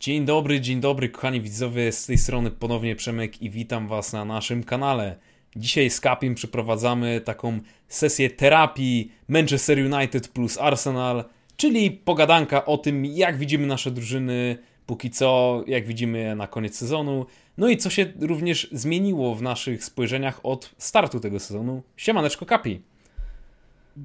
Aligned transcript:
Dzień 0.00 0.24
dobry, 0.24 0.60
dzień 0.60 0.80
dobry, 0.80 1.08
kochani 1.08 1.40
widzowie, 1.40 1.92
z 1.92 2.06
tej 2.06 2.18
strony 2.18 2.50
ponownie 2.50 2.96
Przemek 2.96 3.42
i 3.42 3.50
witam 3.50 3.88
Was 3.88 4.12
na 4.12 4.24
naszym 4.24 4.64
kanale. 4.64 5.16
Dzisiaj 5.56 5.90
z 5.90 6.00
Kapim 6.00 6.34
przeprowadzamy 6.34 7.20
taką 7.20 7.58
sesję 7.88 8.30
terapii 8.30 9.12
Manchester 9.28 9.78
United 9.78 10.28
plus 10.28 10.58
Arsenal, 10.58 11.24
czyli 11.56 11.90
pogadanka 11.90 12.64
o 12.64 12.78
tym, 12.78 13.04
jak 13.04 13.38
widzimy 13.38 13.66
nasze 13.66 13.90
drużyny 13.90 14.58
póki 14.86 15.10
co, 15.10 15.62
jak 15.66 15.86
widzimy 15.86 16.36
na 16.36 16.46
koniec 16.46 16.76
sezonu, 16.76 17.26
no 17.58 17.68
i 17.68 17.76
co 17.76 17.90
się 17.90 18.06
również 18.20 18.68
zmieniło 18.72 19.34
w 19.34 19.42
naszych 19.42 19.84
spojrzeniach 19.84 20.40
od 20.42 20.74
startu 20.78 21.20
tego 21.20 21.40
sezonu. 21.40 21.82
Siemaneczko 21.96 22.46
Kapi. 22.46 22.80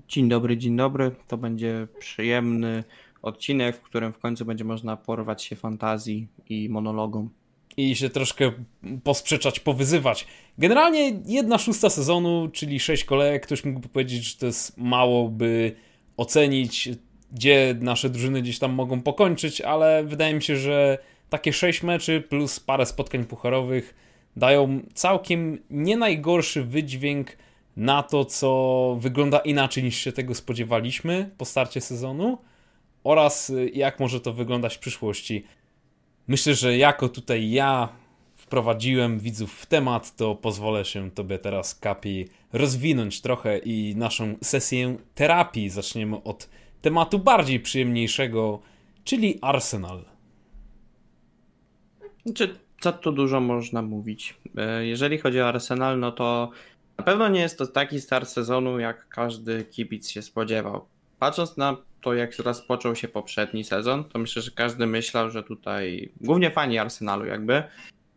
Dzień 0.07 0.29
dobry, 0.29 0.57
dzień 0.57 0.75
dobry. 0.75 1.11
To 1.27 1.37
będzie 1.37 1.87
przyjemny 1.99 2.83
odcinek, 3.25 3.77
w 3.77 3.81
którym 3.81 4.13
w 4.13 4.19
końcu 4.19 4.45
będzie 4.45 4.63
można 4.63 4.97
porwać 4.97 5.43
się 5.43 5.55
fantazji 5.55 6.27
i 6.49 6.69
monologom. 6.69 7.29
I 7.77 7.95
się 7.95 8.09
troszkę 8.09 8.51
posprzeczać, 9.03 9.59
powyzywać. 9.59 10.27
Generalnie 10.57 11.19
jedna 11.25 11.57
szósta 11.57 11.89
sezonu, 11.89 12.49
czyli 12.53 12.79
sześć 12.79 13.03
kolejek, 13.03 13.43
ktoś 13.43 13.65
mógłby 13.65 13.89
powiedzieć, 13.89 14.23
że 14.23 14.39
to 14.39 14.45
jest 14.45 14.77
mało, 14.77 15.29
by 15.29 15.75
ocenić, 16.17 16.89
gdzie 17.31 17.75
nasze 17.79 18.09
drużyny 18.09 18.41
gdzieś 18.41 18.59
tam 18.59 18.73
mogą 18.73 19.01
pokończyć, 19.01 19.61
ale 19.61 20.03
wydaje 20.03 20.33
mi 20.33 20.41
się, 20.41 20.57
że 20.57 20.97
takie 21.29 21.53
sześć 21.53 21.83
meczy 21.83 22.21
plus 22.21 22.59
parę 22.59 22.85
spotkań 22.85 23.25
pucharowych 23.25 23.95
dają 24.35 24.79
całkiem 24.93 25.57
nie 25.69 25.97
najgorszy 25.97 26.63
wydźwięk 26.63 27.37
na 27.77 28.03
to, 28.03 28.25
co 28.25 28.97
wygląda 28.99 29.39
inaczej 29.39 29.83
niż 29.83 29.97
się 29.97 30.11
tego 30.11 30.35
spodziewaliśmy 30.35 31.29
po 31.37 31.45
starcie 31.45 31.81
sezonu 31.81 32.37
oraz 33.05 33.49
y, 33.49 33.71
jak 33.73 33.99
może 33.99 34.21
to 34.21 34.33
wyglądać 34.33 34.75
w 34.75 34.79
przyszłości. 34.79 35.45
Myślę, 36.27 36.55
że 36.55 36.77
jako 36.77 37.09
tutaj 37.09 37.51
ja 37.51 37.89
wprowadziłem 38.35 39.19
widzów 39.19 39.53
w 39.53 39.65
temat, 39.65 40.15
to 40.15 40.35
pozwolę 40.35 40.85
się 40.85 41.11
Tobie 41.11 41.39
teraz, 41.39 41.75
Kapi, 41.75 42.27
rozwinąć 42.53 43.21
trochę 43.21 43.57
i 43.57 43.95
naszą 43.95 44.35
sesję 44.41 44.97
terapii 45.15 45.69
zaczniemy 45.69 46.23
od 46.23 46.49
tematu 46.81 47.19
bardziej 47.19 47.59
przyjemniejszego, 47.59 48.59
czyli 49.03 49.39
Arsenal. 49.41 50.05
Czy 52.35 52.55
co 52.79 52.93
tu 52.93 53.11
dużo 53.11 53.39
można 53.39 53.81
mówić? 53.81 54.37
E, 54.57 54.85
jeżeli 54.85 55.17
chodzi 55.17 55.41
o 55.41 55.47
Arsenal, 55.47 55.99
no 55.99 56.11
to 56.11 56.49
na 56.97 57.03
pewno 57.03 57.29
nie 57.29 57.39
jest 57.39 57.57
to 57.57 57.67
taki 57.67 58.01
start 58.01 58.29
sezonu, 58.29 58.79
jak 58.79 59.07
każdy 59.07 59.65
kibic 59.65 60.09
się 60.09 60.21
spodziewał. 60.21 60.85
Patrząc 61.19 61.57
na 61.57 61.77
to, 62.01 62.13
jak 62.13 62.37
rozpoczął 62.39 62.95
się 62.95 63.07
poprzedni 63.07 63.63
sezon, 63.63 64.03
to 64.03 64.19
myślę, 64.19 64.41
że 64.41 64.51
każdy 64.51 64.87
myślał, 64.87 65.29
że 65.29 65.43
tutaj, 65.43 66.11
głównie 66.21 66.51
fani 66.51 66.77
Arsenalu 66.77 67.25
jakby, 67.25 67.63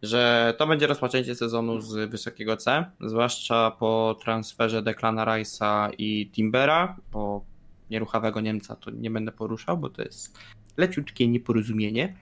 że 0.03 0.55
to 0.59 0.67
będzie 0.67 0.87
rozpoczęcie 0.87 1.35
sezonu 1.35 1.81
z 1.81 2.11
wysokiego 2.11 2.57
C, 2.57 2.85
zwłaszcza 3.01 3.71
po 3.71 4.17
transferze 4.23 4.83
Declana 4.83 5.27
Rice'a 5.27 5.91
i 5.99 6.31
Timbera, 6.31 6.97
po 7.11 7.45
nieruchawego 7.91 8.41
Niemca 8.41 8.77
to 8.77 8.91
nie 8.91 9.11
będę 9.11 9.33
poruszał, 9.33 9.79
bo 9.79 9.91
to 9.91 10.03
jest 10.03 10.39
leciutkie 10.77 11.29
nieporozumienie. 11.29 12.17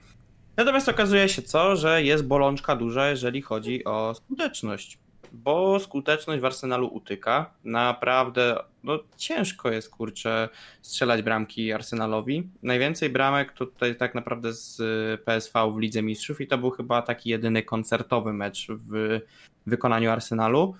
Natomiast 0.57 0.89
okazuje 0.89 1.29
się 1.29 1.41
co, 1.41 1.75
że 1.75 2.03
jest 2.03 2.27
bolączka 2.27 2.75
duża, 2.75 3.09
jeżeli 3.09 3.41
chodzi 3.41 3.85
o 3.85 4.13
skuteczność 4.15 4.99
bo 5.33 5.79
skuteczność 5.79 6.41
w 6.41 6.45
Arsenalu 6.45 6.87
utyka. 6.87 7.53
Naprawdę 7.63 8.63
no, 8.83 8.99
ciężko 9.17 9.71
jest, 9.71 9.89
kurczę, 9.89 10.49
strzelać 10.81 11.21
bramki 11.21 11.73
Arsenalowi. 11.73 12.49
Najwięcej 12.63 13.09
bramek 13.09 13.53
tutaj 13.53 13.95
tak 13.95 14.15
naprawdę 14.15 14.53
z 14.53 14.81
PSV 15.21 15.71
w 15.75 15.77
Lidze 15.79 16.01
Mistrzów 16.01 16.41
i 16.41 16.47
to 16.47 16.57
był 16.57 16.69
chyba 16.69 17.01
taki 17.01 17.29
jedyny 17.29 17.63
koncertowy 17.63 18.33
mecz 18.33 18.67
w 18.69 19.19
wykonaniu 19.65 20.11
Arsenalu. 20.11 20.75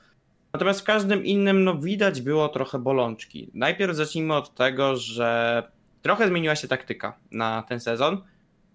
Natomiast 0.54 0.82
w 0.82 0.84
każdym 0.84 1.26
innym 1.26 1.64
no, 1.64 1.78
widać 1.78 2.22
było 2.22 2.50
trochę 2.50 2.80
bolączki. 2.80 3.50
Najpierw 3.54 3.96
zacznijmy 3.96 4.36
od 4.36 4.56
tego, 4.56 4.96
że 4.96 5.64
trochę 6.02 6.28
zmieniła 6.28 6.56
się 6.56 6.68
taktyka 6.68 7.18
na 7.32 7.64
ten 7.70 7.80
sezon 7.80 8.22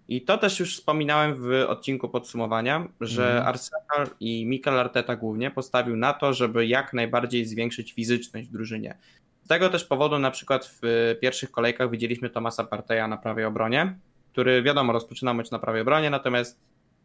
i 0.07 0.21
to 0.21 0.37
też 0.37 0.59
już 0.59 0.77
wspominałem 0.77 1.35
w 1.35 1.65
odcinku 1.67 2.09
podsumowania, 2.09 2.87
że 3.01 3.31
mm. 3.31 3.47
Arsenal 3.47 4.07
i 4.19 4.45
Mikel 4.45 4.79
Arteta 4.79 5.15
głównie 5.15 5.51
postawił 5.51 5.95
na 5.95 6.13
to, 6.13 6.33
żeby 6.33 6.67
jak 6.67 6.93
najbardziej 6.93 7.45
zwiększyć 7.45 7.93
fizyczność 7.93 8.47
w 8.47 8.51
drużynie. 8.51 8.97
Z 9.43 9.47
tego 9.47 9.69
też 9.69 9.85
powodu 9.85 10.19
na 10.19 10.31
przykład 10.31 10.65
w 10.81 11.15
pierwszych 11.21 11.51
kolejkach 11.51 11.91
widzieliśmy 11.91 12.29
Tomasa 12.29 12.63
Parteja 12.63 13.07
na 13.07 13.17
prawej 13.17 13.45
obronie, 13.45 13.95
który 14.31 14.63
wiadomo 14.63 14.93
rozpoczynał 14.93 15.35
mecz 15.35 15.51
na 15.51 15.59
prawej 15.59 15.81
obronie, 15.81 16.09
natomiast 16.09 16.59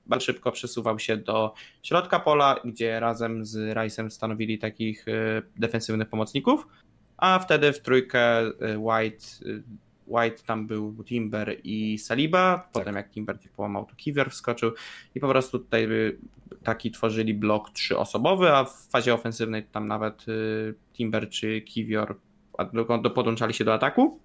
bardzo 0.07 0.25
szybko 0.25 0.53
przesuwał 0.53 0.99
się 0.99 1.17
do 1.17 1.55
środka 1.83 2.21
pola, 2.21 2.57
gdzie 2.65 3.01
razem 3.01 3.45
z 3.45 3.57
Rice'em 3.77 4.11
stanowili 4.11 4.59
takich 4.59 5.09
y, 5.09 5.43
defensywnych 5.57 6.09
pomocników, 6.09 6.67
a 7.17 7.39
wtedy 7.39 7.73
w 7.73 7.81
trójkę 7.81 8.43
y, 8.43 8.79
White 8.79 9.25
y, 9.47 9.63
White, 10.09 10.43
tam 10.47 10.67
był 10.67 11.05
Timber 11.05 11.57
i 11.65 11.99
Saliba, 11.99 12.59
tak. 12.59 12.73
potem 12.73 12.95
jak 12.95 13.11
Timber 13.11 13.43
się 13.43 13.49
połamał, 13.49 13.85
to 13.85 13.97
Kiwior 13.97 14.31
wskoczył 14.31 14.73
i 15.15 15.21
po 15.21 15.29
prostu 15.29 15.59
tutaj 15.59 15.85
y, 15.85 16.19
taki 16.63 16.91
tworzyli 16.91 17.35
blok 17.35 17.71
trzyosobowy, 17.71 18.53
a 18.53 18.65
w 18.65 18.89
fazie 18.91 19.15
ofensywnej 19.15 19.65
tam 19.65 19.89
nawet 19.89 20.29
y, 20.29 20.75
Timber 20.93 21.29
czy 21.29 21.61
Kiwior 21.61 22.17
podłączali 23.15 23.55
się 23.55 23.65
do 23.65 23.75
ataku. 23.75 24.21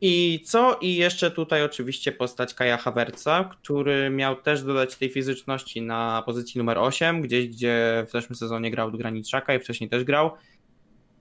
I 0.00 0.40
co? 0.44 0.78
I 0.80 0.94
jeszcze 0.94 1.30
tutaj 1.30 1.62
oczywiście 1.62 2.12
postać 2.12 2.54
Kaja 2.54 2.76
Havertza, 2.76 3.44
który 3.44 4.10
miał 4.10 4.36
też 4.36 4.62
dodać 4.62 4.96
tej 4.96 5.10
fizyczności 5.10 5.82
na 5.82 6.22
pozycji 6.26 6.58
numer 6.58 6.78
8, 6.78 7.22
gdzieś 7.22 7.48
gdzie 7.48 8.04
w 8.08 8.10
zeszłym 8.10 8.36
sezonie 8.36 8.70
grał 8.70 8.90
do 8.90 8.98
Graniczaka 8.98 9.54
i 9.54 9.60
wcześniej 9.60 9.90
też 9.90 10.04
grał. 10.04 10.30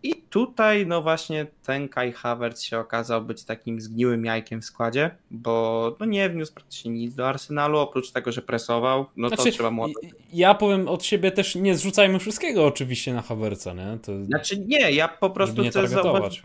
I 0.03 0.15
tutaj, 0.15 0.87
no 0.87 1.01
właśnie, 1.01 1.47
ten 1.63 1.89
Kai 1.89 2.11
Havertz 2.11 2.61
się 2.61 2.79
okazał 2.79 3.21
być 3.21 3.43
takim 3.43 3.81
zgniłym 3.81 4.25
jajkiem 4.25 4.61
w 4.61 4.65
składzie, 4.65 5.11
bo 5.31 5.95
no 5.99 6.05
nie 6.05 6.29
wniósł 6.29 6.53
praktycznie 6.53 6.91
nic 6.91 7.15
do 7.15 7.27
Arsenalu, 7.27 7.77
oprócz 7.77 8.11
tego, 8.11 8.31
że 8.31 8.41
presował, 8.41 9.05
no 9.17 9.27
znaczy, 9.27 9.43
to 9.43 9.51
trzeba 9.51 9.71
mu... 9.71 9.85
Ja 10.33 10.53
powiem 10.53 10.87
od 10.87 11.03
siebie 11.03 11.31
też, 11.31 11.55
nie 11.55 11.75
zrzucajmy 11.75 12.19
wszystkiego 12.19 12.65
oczywiście 12.65 13.13
na 13.13 13.21
Havertza, 13.21 13.73
nie? 13.73 13.97
To... 14.01 14.25
Znaczy 14.25 14.57
nie, 14.57 14.91
ja 14.91 15.07
po 15.07 15.29
prostu 15.29 15.63
chcę 15.63 15.87
zauważyć... 15.87 16.43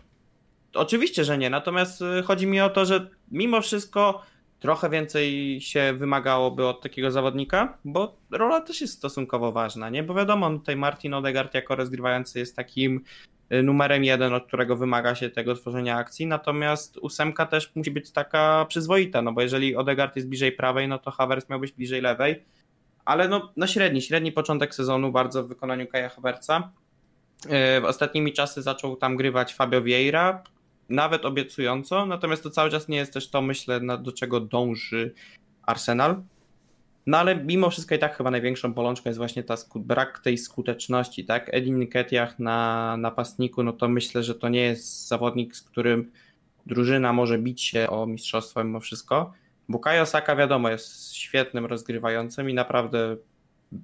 Oczywiście, 0.73 1.23
że 1.23 1.37
nie, 1.37 1.49
natomiast 1.49 2.01
y, 2.01 2.23
chodzi 2.23 2.47
mi 2.47 2.61
o 2.61 2.69
to, 2.69 2.85
że 2.85 3.09
mimo 3.31 3.61
wszystko 3.61 4.21
trochę 4.59 4.89
więcej 4.89 5.57
się 5.61 5.93
wymagałoby 5.93 6.67
od 6.67 6.81
takiego 6.81 7.11
zawodnika, 7.11 7.77
bo 7.85 8.15
rola 8.31 8.61
też 8.61 8.81
jest 8.81 8.93
stosunkowo 8.93 9.51
ważna, 9.51 9.89
nie? 9.89 10.03
Bo 10.03 10.13
wiadomo, 10.13 10.49
tutaj 10.49 10.75
Martin 10.75 11.13
Odegaard 11.13 11.53
jako 11.53 11.75
rozgrywający 11.75 12.39
jest 12.39 12.55
takim 12.55 13.03
numerem 13.63 14.03
jeden, 14.03 14.33
od 14.33 14.47
którego 14.47 14.75
wymaga 14.75 15.15
się 15.15 15.29
tego 15.29 15.55
tworzenia 15.55 15.97
akcji, 15.97 16.27
natomiast 16.27 16.97
ósemka 16.97 17.45
też 17.45 17.75
musi 17.75 17.91
być 17.91 18.11
taka 18.11 18.65
przyzwoita, 18.69 19.21
no 19.21 19.33
bo 19.33 19.41
jeżeli 19.41 19.75
Odegaard 19.75 20.15
jest 20.15 20.29
bliżej 20.29 20.51
prawej, 20.51 20.87
no 20.87 20.99
to 20.99 21.11
Havertz 21.11 21.49
miał 21.49 21.59
być 21.59 21.71
bliżej 21.71 22.01
lewej, 22.01 22.45
ale 23.05 23.27
no, 23.27 23.53
no 23.57 23.67
średni, 23.67 24.01
średni 24.01 24.31
początek 24.31 24.75
sezonu 24.75 25.11
bardzo 25.11 25.43
w 25.43 25.47
wykonaniu 25.47 25.87
Kaja 25.87 26.09
Havertza. 26.09 26.71
Y, 27.45 27.81
w 27.81 27.85
ostatnimi 27.85 28.33
czasy 28.33 28.61
zaczął 28.61 28.95
tam 28.95 29.15
grywać 29.15 29.53
Fabio 29.53 29.81
Vieira, 29.81 30.43
nawet 30.89 31.25
obiecująco, 31.25 32.05
natomiast 32.05 32.43
to 32.43 32.49
cały 32.49 32.69
czas 32.69 32.87
nie 32.87 32.97
jest 32.97 33.13
też 33.13 33.29
to, 33.29 33.41
myślę, 33.41 33.79
do 33.99 34.11
czego 34.11 34.39
dąży 34.39 35.13
Arsenal. 35.61 36.23
No 37.09 37.17
ale 37.17 37.35
mimo 37.35 37.69
wszystko 37.69 37.95
i 37.95 37.99
tak 37.99 38.17
chyba 38.17 38.31
największą 38.31 38.73
bolączką 38.73 39.09
jest 39.09 39.17
właśnie 39.17 39.43
ta 39.43 39.55
brak 39.75 40.19
tej 40.19 40.37
skuteczności, 40.37 41.25
tak? 41.25 41.49
Edin 41.53 41.87
Ketiach 41.87 42.39
na 42.39 42.97
napastniku, 42.97 43.63
no 43.63 43.73
to 43.73 43.87
myślę, 43.87 44.23
że 44.23 44.35
to 44.35 44.49
nie 44.49 44.61
jest 44.61 45.07
zawodnik, 45.07 45.55
z 45.55 45.61
którym 45.61 46.11
drużyna 46.65 47.13
może 47.13 47.37
bić 47.37 47.61
się 47.61 47.89
o 47.89 48.05
mistrzostwo 48.05 48.63
mimo 48.63 48.79
wszystko. 48.79 49.33
Bukayo 49.69 50.05
Saka 50.05 50.35
wiadomo 50.35 50.69
jest 50.69 51.15
świetnym 51.15 51.65
rozgrywającym 51.65 52.49
i 52.49 52.53
naprawdę 52.53 53.17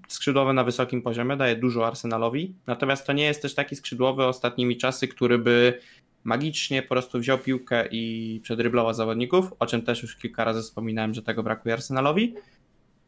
skrzydłowy 0.07 0.54
na 0.54 0.63
wysokim 0.63 1.01
poziomie, 1.01 1.38
daje 1.38 1.56
dużo 1.56 1.88
Arsenalowi, 1.88 2.56
natomiast 2.68 3.07
to 3.07 3.13
nie 3.13 3.25
jest 3.25 3.42
też 3.42 3.56
taki 3.56 3.75
skrzydłowy 3.75 4.25
ostatnimi 4.25 4.78
czasy, 4.78 5.07
który 5.07 5.38
by 5.38 5.80
magicznie 6.24 6.81
po 6.81 6.89
prostu 6.89 7.19
wziął 7.19 7.38
piłkę 7.38 7.88
i 7.92 8.39
przedryblował 8.44 8.94
zawodników, 8.94 9.54
o 9.60 9.66
czym 9.66 9.81
też 9.81 10.01
już 10.01 10.16
kilka 10.16 10.44
razy 10.44 10.62
wspominałem, 10.62 11.13
że 11.13 11.21
tego 11.21 11.44
brakuje 11.44 11.74
Arsenalowi. 11.74 12.36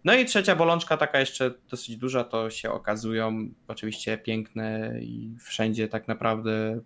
No 0.08 0.16
i 0.16 0.26
trzecia 0.26 0.56
bolączka, 0.56 0.98
taka 0.98 1.20
jeszcze 1.20 1.54
dosyć 1.70 1.98
duża, 1.98 2.24
to 2.24 2.50
się 2.50 2.72
okazują 2.72 3.50
oczywiście 3.68 4.18
piękne 4.18 5.00
i 5.02 5.36
wszędzie 5.40 5.88
tak 5.88 6.08
naprawdę 6.08 6.82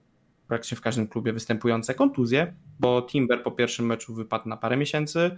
praktycznie 0.48 0.78
w 0.78 0.82
każdym 0.82 1.08
klubie 1.08 1.34
występujące 1.34 1.94
kontuzje, 1.94 2.54
bo 2.80 3.02
Timber 3.02 3.44
po 3.44 3.52
pierwszym 3.52 3.86
meczu 3.86 4.14
wypadł 4.14 4.50
na 4.50 4.58
parę 4.58 4.78
miesięcy, 4.78 5.32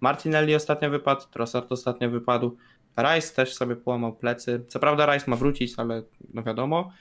Martinelli 0.00 0.54
ostatnio 0.54 0.90
wypadł, 0.90 1.22
Trossard 1.30 1.72
ostatnio 1.72 2.10
wypadł, 2.10 2.56
Rice 2.98 3.34
też 3.34 3.54
sobie 3.54 3.76
połamał 3.76 4.16
plecy. 4.16 4.64
Co 4.68 4.80
prawda 4.80 5.14
Rice 5.14 5.30
ma 5.30 5.36
wrócić, 5.36 5.74
ale 5.76 6.02
no 6.34 6.42
wiadomo. 6.42 6.92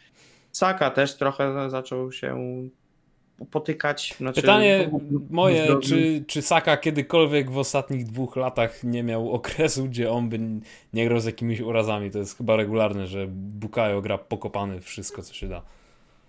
Saka 0.52 0.92
też 0.92 1.18
trochę 1.18 1.70
zaczął 1.70 2.12
się 2.12 2.38
potykać. 3.52 4.16
Znaczy, 4.18 4.42
Pytanie 4.42 4.92
moje, 5.30 5.80
czy, 5.80 6.24
czy 6.28 6.42
Saka 6.42 6.78
kiedykolwiek 6.78 7.52
w 7.52 7.58
ostatnich 7.58 8.06
dwóch 8.06 8.36
latach 8.36 8.84
nie 8.84 9.04
miał 9.04 9.32
okresu, 9.40 9.86
gdzie 9.86 10.12
on 10.12 10.30
by 10.30 10.40
nie 10.94 11.06
grał 11.08 11.20
z 11.20 11.26
jakimiś 11.26 11.62
urazami? 11.62 12.12
To 12.12 12.20
jest 12.20 12.38
chyba 12.38 12.56
regularne, 12.56 13.08
że 13.08 13.28
Bukayo 13.30 14.02
gra 14.02 14.18
pokopany 14.18 14.82
wszystko, 14.82 15.22
co 15.22 15.34
się 15.34 15.48
da. 15.48 15.62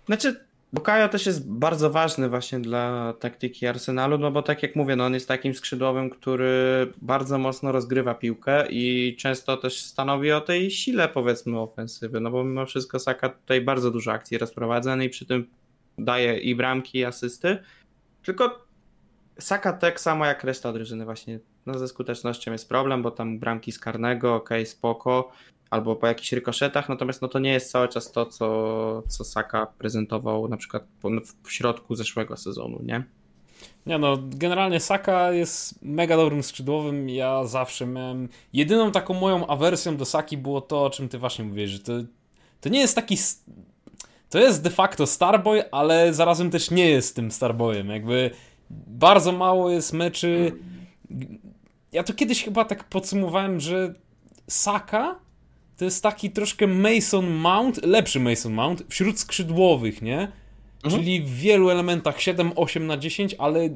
Znaczy, 0.05 0.45
Bukayo 0.73 1.09
też 1.09 1.25
jest 1.25 1.51
bardzo 1.51 1.89
ważny 1.89 2.29
właśnie 2.29 2.59
dla 2.59 3.13
taktyki 3.19 3.67
Arsenalu, 3.67 4.17
no 4.17 4.31
bo 4.31 4.41
tak 4.41 4.63
jak 4.63 4.75
mówię, 4.75 4.95
no 4.95 5.05
on 5.05 5.13
jest 5.13 5.27
takim 5.27 5.53
skrzydłowym, 5.53 6.09
który 6.09 6.87
bardzo 7.01 7.37
mocno 7.37 7.71
rozgrywa 7.71 8.13
piłkę 8.13 8.67
i 8.69 9.15
często 9.19 9.57
też 9.57 9.81
stanowi 9.81 10.31
o 10.31 10.41
tej 10.41 10.71
sile 10.71 11.09
powiedzmy 11.09 11.59
ofensywy, 11.59 12.19
no 12.19 12.31
bo 12.31 12.43
mimo 12.43 12.65
wszystko 12.65 12.99
Saka 12.99 13.29
tutaj 13.29 13.61
bardzo 13.61 13.91
dużo 13.91 14.11
akcji 14.11 14.37
rozprowadza 14.37 14.95
no 14.95 15.03
i 15.03 15.09
przy 15.09 15.25
tym 15.25 15.47
daje 15.97 16.39
i 16.39 16.55
bramki 16.55 16.97
i 16.97 17.05
asysty, 17.05 17.57
tylko 18.23 18.65
Saka 19.39 19.73
tak 19.73 19.99
samo 19.99 20.25
jak 20.25 20.43
reszta 20.43 20.73
drużyny 20.73 21.05
właśnie, 21.05 21.39
no 21.65 21.79
ze 21.79 21.87
skutecznością 21.87 22.51
jest 22.51 22.69
problem, 22.69 23.03
bo 23.03 23.11
tam 23.11 23.39
bramki 23.39 23.71
z 23.71 23.79
karnego, 23.79 24.35
okej, 24.35 24.57
okay, 24.57 24.65
spoko, 24.65 25.31
albo 25.69 25.95
po 25.95 26.07
jakichś 26.07 26.31
rykoszetach, 26.31 26.89
natomiast 26.89 27.21
no 27.21 27.27
to 27.27 27.39
nie 27.39 27.53
jest 27.53 27.71
cały 27.71 27.87
czas 27.87 28.11
to, 28.11 28.25
co, 28.25 29.03
co 29.07 29.23
Saka 29.23 29.65
prezentował 29.65 30.47
na 30.47 30.57
przykład 30.57 30.83
w 31.43 31.51
środku 31.51 31.95
zeszłego 31.95 32.37
sezonu, 32.37 32.79
nie? 32.83 33.03
Nie 33.85 33.97
no, 33.97 34.17
generalnie 34.21 34.79
Saka 34.79 35.31
jest 35.31 35.81
mega 35.81 36.17
dobrym 36.17 36.43
skrzydłowym. 36.43 37.09
Ja 37.09 37.45
zawsze 37.45 37.85
miałem. 37.85 38.29
Jedyną 38.53 38.91
taką 38.91 39.13
moją 39.13 39.47
awersją 39.47 39.97
do 39.97 40.05
Saki 40.05 40.37
było 40.37 40.61
to, 40.61 40.85
o 40.85 40.89
czym 40.89 41.09
ty 41.09 41.17
właśnie 41.17 41.45
mówisz, 41.45 41.69
że 41.69 41.79
to, 41.79 41.93
to 42.61 42.69
nie 42.69 42.79
jest 42.79 42.95
taki. 42.95 43.17
To 44.29 44.39
jest 44.39 44.63
de 44.63 44.69
facto 44.69 45.07
Starboy, 45.07 45.71
ale 45.71 46.13
zarazem 46.13 46.51
też 46.51 46.71
nie 46.71 46.89
jest 46.89 47.15
tym 47.15 47.31
Starboyem. 47.31 47.89
Jakby 47.89 48.31
bardzo 48.87 49.31
mało 49.31 49.69
jest 49.69 49.93
meczy. 49.93 50.51
Ja 51.91 52.03
to 52.03 52.13
kiedyś 52.13 52.43
chyba 52.43 52.65
tak 52.65 52.83
podsumowałem, 52.83 53.59
że 53.59 53.93
Saka 54.47 55.19
to 55.77 55.85
jest 55.85 56.03
taki 56.03 56.31
troszkę 56.31 56.67
Mason 56.67 57.29
Mount, 57.29 57.85
lepszy 57.85 58.19
Mason 58.19 58.53
Mount 58.53 58.83
wśród 58.89 59.19
skrzydłowych, 59.19 60.01
nie? 60.01 60.31
Mhm. 60.83 61.03
Czyli 61.03 61.21
w 61.21 61.35
wielu 61.35 61.69
elementach 61.69 62.21
7, 62.21 62.51
8 62.55 62.87
na 62.87 62.97
10, 62.97 63.35
ale 63.39 63.69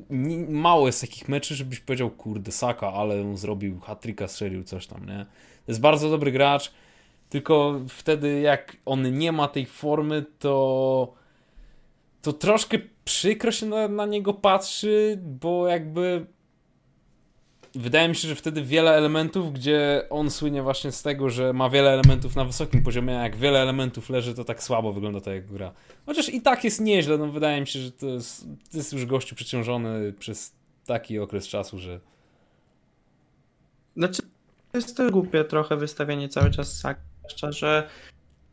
mało 0.50 0.88
jest 0.88 1.02
takich 1.02 1.30
meczy, 1.30 1.56
żebyś 1.56 1.80
powiedział, 1.80 2.10
kurde, 2.10 2.52
Saka, 2.52 2.94
ale 2.94 3.22
on 3.22 3.38
zrobił 3.38 3.80
hat-tricka, 3.80 4.28
strzelił 4.28 4.64
coś 4.64 4.88
tam, 4.88 5.06
nie? 5.06 5.26
To 5.66 5.72
jest 5.72 5.82
bardzo 5.82 6.10
dobry 6.10 6.32
gracz, 6.32 6.72
tylko 7.30 7.80
wtedy 7.90 8.40
jak 8.40 8.78
on 8.86 9.18
nie 9.18 9.32
ma 9.32 9.48
tej 9.48 9.66
formy, 9.66 10.26
to 10.40 11.14
to 12.22 12.34
troszkę 12.34 12.78
przykro 13.06 13.52
się 13.52 13.66
na, 13.66 13.88
na 13.88 14.06
niego 14.06 14.34
patrzy, 14.34 15.20
bo 15.22 15.68
jakby 15.68 16.26
wydaje 17.76 18.10
mi 18.10 18.16
się, 18.16 18.28
że 18.28 18.36
wtedy 18.36 18.64
wiele 18.64 18.92
elementów, 18.92 19.54
gdzie 19.54 20.08
on 20.10 20.32
słynie 20.32 20.64
właśnie 20.64 20.92
z 20.92 21.02
tego, 21.02 21.30
że 21.30 21.54
ma 21.54 21.70
wiele 21.70 21.92
elementów 21.92 22.36
na 22.36 22.46
wysokim 22.46 22.84
poziomie, 22.84 23.20
a 23.20 23.24
jak 23.24 23.36
wiele 23.36 23.60
elementów 23.60 24.10
leży, 24.10 24.34
to 24.34 24.44
tak 24.44 24.64
słabo 24.64 24.94
wygląda 24.94 25.22
ta 25.22 25.34
jego 25.34 25.54
gra. 25.54 25.74
Chociaż 26.06 26.30
i 26.30 26.42
tak 26.42 26.64
jest 26.64 26.82
nieźle, 26.82 27.18
no 27.18 27.28
wydaje 27.28 27.62
mi 27.62 27.68
się, 27.68 27.80
że 27.80 27.92
to 27.92 28.08
jest, 28.08 28.48
to 28.72 28.78
jest 28.78 28.94
już 28.94 29.06
gościu 29.06 29.36
przeciążony 29.36 30.14
przez 30.14 30.56
taki 30.86 31.20
okres 31.20 31.48
czasu, 31.48 31.80
że... 31.80 32.00
Znaczy, 33.98 34.22
jest 34.74 34.98
to 34.98 35.12
głupie 35.12 35.44
trochę 35.44 35.78
wystawianie 35.78 36.30
cały 36.30 36.52
czas 36.52 36.80
Saka, 36.80 37.02
że 37.50 37.90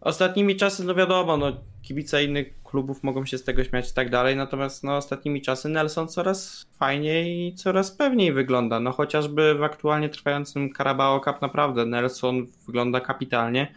ostatnimi 0.01 0.57
czasy, 0.57 0.85
no 0.85 0.95
wiadomo, 0.95 1.37
no 1.37 1.53
kibice 1.83 2.25
innych 2.25 2.63
klubów 2.65 3.03
mogą 3.03 3.27
się 3.27 3.39
z 3.39 3.45
tego 3.45 3.65
śmiać 3.65 3.91
i 3.91 3.95
tak 3.95 4.11
dalej, 4.11 4.37
natomiast 4.37 4.85
no 4.85 4.97
ostatnimi 4.97 5.43
czasy 5.43 5.69
Nelson 5.69 6.09
coraz 6.09 6.67
fajniej 6.79 7.49
i 7.49 7.55
coraz 7.55 7.91
pewniej 7.91 8.33
wygląda, 8.33 8.81
no 8.81 8.93
chociażby 8.93 9.55
w 9.55 9.63
aktualnie 9.63 10.09
trwającym 10.09 10.75
Carabao 10.77 11.21
Cup 11.21 11.43
naprawdę 11.43 11.87
Nelson 11.87 12.47
wygląda 12.67 13.01
kapitalnie, 13.01 13.75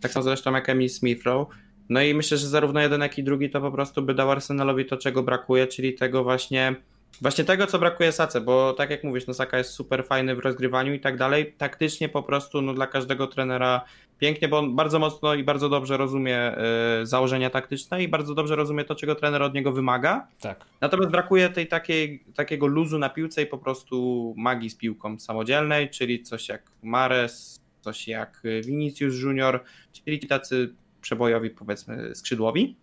tak 0.00 0.12
samo 0.12 0.22
zresztą 0.22 0.54
jak 0.54 0.68
Emil 0.68 0.88
Smithrow, 0.88 1.48
no 1.88 2.02
i 2.02 2.14
myślę, 2.14 2.38
że 2.38 2.48
zarówno 2.48 2.80
jeden 2.80 3.00
jak 3.00 3.18
i 3.18 3.24
drugi 3.24 3.50
to 3.50 3.60
po 3.60 3.72
prostu 3.72 4.02
by 4.02 4.14
dał 4.14 4.30
Arsenalowi 4.30 4.86
to 4.86 4.96
czego 4.96 5.22
brakuje, 5.22 5.66
czyli 5.66 5.94
tego 5.94 6.24
właśnie 6.24 6.74
Właśnie 7.20 7.44
tego, 7.44 7.66
co 7.66 7.78
brakuje 7.78 8.12
Sace, 8.12 8.40
bo 8.40 8.72
tak 8.72 8.90
jak 8.90 9.04
mówisz, 9.04 9.26
no 9.26 9.34
Saka 9.34 9.58
jest 9.58 9.70
super 9.70 10.06
fajny 10.06 10.36
w 10.36 10.38
rozgrywaniu 10.38 10.94
i 10.94 11.00
tak 11.00 11.16
dalej. 11.16 11.54
Taktycznie 11.58 12.08
po 12.08 12.22
prostu 12.22 12.62
no, 12.62 12.74
dla 12.74 12.86
każdego 12.86 13.26
trenera 13.26 13.84
pięknie, 14.22 14.48
bo 14.48 14.58
on 14.58 14.76
bardzo 14.76 14.98
mocno 14.98 15.34
i 15.34 15.44
bardzo 15.44 15.68
dobrze 15.68 15.96
rozumie 15.96 16.54
y, 17.02 17.06
założenia 17.06 17.50
taktyczne 17.50 18.02
i 18.02 18.08
bardzo 18.08 18.34
dobrze 18.34 18.56
rozumie 18.56 18.84
to, 18.84 18.94
czego 18.94 19.14
trener 19.14 19.42
od 19.42 19.54
niego 19.54 19.72
wymaga. 19.72 20.28
Tak. 20.40 20.64
Natomiast 20.80 21.10
brakuje 21.10 21.48
tej 21.48 21.66
takiej, 21.66 22.24
takiego 22.34 22.66
luzu 22.66 22.98
na 22.98 23.08
piłce 23.08 23.42
i 23.42 23.46
po 23.46 23.58
prostu 23.58 24.34
magii 24.36 24.70
z 24.70 24.74
piłką 24.76 25.18
samodzielnej, 25.18 25.90
czyli 25.90 26.22
coś 26.22 26.48
jak 26.48 26.62
Mares, 26.82 27.60
coś 27.80 28.08
jak 28.08 28.42
Vinicius 28.64 29.20
Junior, 29.20 29.64
czyli 29.92 30.18
tacy 30.18 30.74
przebojowi 31.00 31.50
powiedzmy 31.50 32.14
skrzydłowi. 32.14 32.76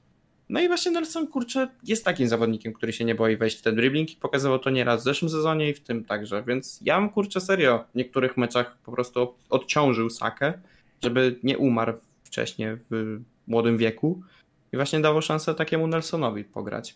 No 0.49 0.61
i 0.61 0.67
właśnie 0.67 0.91
Nelson, 0.91 1.27
kurczę, 1.27 1.67
jest 1.83 2.05
takim 2.05 2.27
zawodnikiem, 2.27 2.73
który 2.73 2.93
się 2.93 3.05
nie 3.05 3.15
boi 3.15 3.37
wejść 3.37 3.59
w 3.59 3.61
ten 3.61 3.75
dribbling 3.75 4.11
i 4.11 4.15
pokazywał 4.15 4.59
to 4.59 4.69
nieraz 4.69 5.01
w 5.01 5.03
zeszłym 5.03 5.29
sezonie 5.29 5.69
i 5.69 5.73
w 5.73 5.79
tym 5.79 6.05
także, 6.05 6.43
więc 6.43 6.79
ja 6.81 6.99
bym, 6.99 7.09
kurczę, 7.09 7.41
serio 7.41 7.85
w 7.93 7.95
niektórych 7.95 8.37
meczach 8.37 8.77
po 8.85 8.91
prostu 8.91 9.33
odciążył 9.49 10.09
Sakę, 10.09 10.53
żeby 11.03 11.39
nie 11.43 11.57
umarł 11.57 11.93
wcześniej 12.23 12.67
w 12.91 13.19
młodym 13.47 13.77
wieku 13.77 14.21
i 14.73 14.77
właśnie 14.77 14.99
dało 14.99 15.21
szansę 15.21 15.55
takiemu 15.55 15.87
Nelsonowi 15.87 16.43
pograć. 16.43 16.95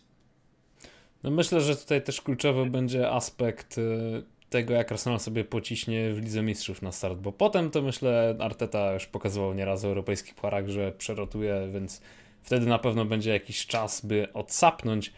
No 1.22 1.30
myślę, 1.30 1.60
że 1.60 1.76
tutaj 1.76 2.02
też 2.02 2.20
kluczowy 2.20 2.66
będzie 2.66 3.10
aspekt 3.10 3.78
y, 3.78 4.22
tego, 4.50 4.74
jak 4.74 4.92
Arsenal 4.92 5.20
sobie 5.20 5.44
pociśnie 5.44 6.12
w 6.12 6.20
Lidze 6.22 6.42
Mistrzów 6.42 6.82
na 6.82 6.92
start, 6.92 7.18
bo 7.18 7.32
potem 7.32 7.70
to 7.70 7.82
myślę 7.82 8.36
Arteta 8.40 8.92
już 8.92 9.06
pokazywał 9.06 9.54
nieraz 9.54 9.82
w 9.82 9.84
europejskich 9.84 10.34
parach, 10.34 10.68
że 10.68 10.92
przerotuje, 10.92 11.68
więc 11.72 12.00
Wtedy 12.44 12.66
na 12.66 12.78
pewno 12.78 13.04
będzie 13.04 13.30
jakiś 13.30 13.66
czas, 13.66 14.06
by 14.06 14.32
odsapnąć. 14.32 15.12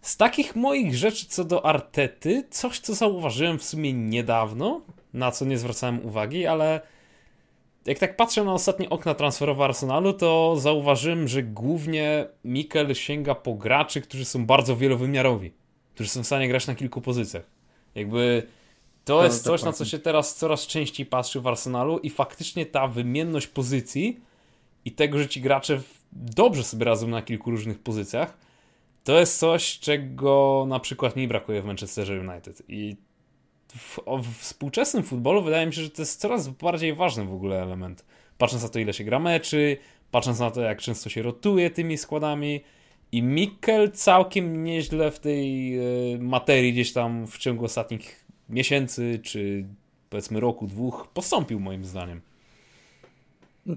Z 0.00 0.16
takich 0.16 0.56
moich 0.56 0.96
rzeczy 0.96 1.26
co 1.26 1.44
do 1.44 1.66
Artety, 1.66 2.44
coś 2.50 2.78
co 2.78 2.94
zauważyłem 2.94 3.58
w 3.58 3.64
sumie 3.64 3.92
niedawno, 3.92 4.80
na 5.12 5.30
co 5.30 5.44
nie 5.44 5.58
zwracałem 5.58 6.06
uwagi, 6.06 6.46
ale 6.46 6.80
jak 7.86 7.98
tak 7.98 8.16
patrzę 8.16 8.44
na 8.44 8.52
ostatnie 8.52 8.90
okna 8.90 9.14
transferowe 9.14 9.64
Arsenalu, 9.64 10.12
to 10.12 10.56
zauważyłem, 10.56 11.28
że 11.28 11.42
głównie 11.42 12.26
Mikel 12.44 12.94
sięga 12.94 13.34
po 13.34 13.54
graczy, 13.54 14.00
którzy 14.00 14.24
są 14.24 14.46
bardzo 14.46 14.76
wielowymiarowi, 14.76 15.52
którzy 15.94 16.10
są 16.10 16.22
w 16.22 16.26
stanie 16.26 16.48
grać 16.48 16.66
na 16.66 16.74
kilku 16.74 17.00
pozycjach. 17.00 17.44
Jakby 17.94 18.46
to, 19.04 19.18
to 19.18 19.24
jest 19.24 19.44
coś, 19.44 19.62
na 19.62 19.72
co 19.72 19.84
się 19.84 19.98
teraz 19.98 20.34
coraz 20.34 20.66
częściej 20.66 21.06
patrzy 21.06 21.40
w 21.40 21.46
Arsenalu 21.46 21.98
i 21.98 22.10
faktycznie 22.10 22.66
ta 22.66 22.86
wymienność 22.86 23.46
pozycji 23.46 24.20
i 24.84 24.92
tego, 24.92 25.18
że 25.18 25.28
ci 25.28 25.40
gracze 25.40 25.80
dobrze 26.12 26.64
sobie 26.64 26.84
radzą 26.84 27.08
na 27.08 27.22
kilku 27.22 27.50
różnych 27.50 27.78
pozycjach, 27.78 28.36
to 29.04 29.20
jest 29.20 29.38
coś, 29.38 29.78
czego 29.78 30.64
na 30.68 30.80
przykład 30.80 31.16
mi 31.16 31.28
brakuje 31.28 31.62
w 31.62 31.64
Manchesterze 31.64 32.20
United. 32.20 32.62
I 32.68 32.96
w, 33.74 33.98
w 34.22 34.38
współczesnym 34.38 35.02
futbolu 35.02 35.42
wydaje 35.42 35.66
mi 35.66 35.72
się, 35.72 35.82
że 35.82 35.90
to 35.90 36.02
jest 36.02 36.20
coraz 36.20 36.48
bardziej 36.48 36.94
ważny 36.94 37.24
w 37.24 37.34
ogóle 37.34 37.62
element. 37.62 38.04
Patrząc 38.38 38.62
na 38.62 38.68
to, 38.68 38.78
ile 38.78 38.92
się 38.92 39.04
gra 39.04 39.18
meczy, 39.18 39.76
patrząc 40.10 40.40
na 40.40 40.50
to, 40.50 40.60
jak 40.60 40.80
często 40.80 41.10
się 41.10 41.22
rotuje 41.22 41.70
tymi 41.70 41.98
składami. 41.98 42.60
I 43.12 43.22
Mikkel 43.22 43.90
całkiem 43.90 44.64
nieźle 44.64 45.10
w 45.10 45.18
tej 45.18 45.78
y, 46.14 46.18
materii 46.18 46.72
gdzieś 46.72 46.92
tam 46.92 47.26
w 47.26 47.38
ciągu 47.38 47.64
ostatnich 47.64 48.24
miesięcy, 48.48 49.20
czy 49.22 49.64
powiedzmy 50.10 50.40
roku, 50.40 50.66
dwóch 50.66 51.08
postąpił 51.14 51.60
moim 51.60 51.84
zdaniem. 51.84 52.20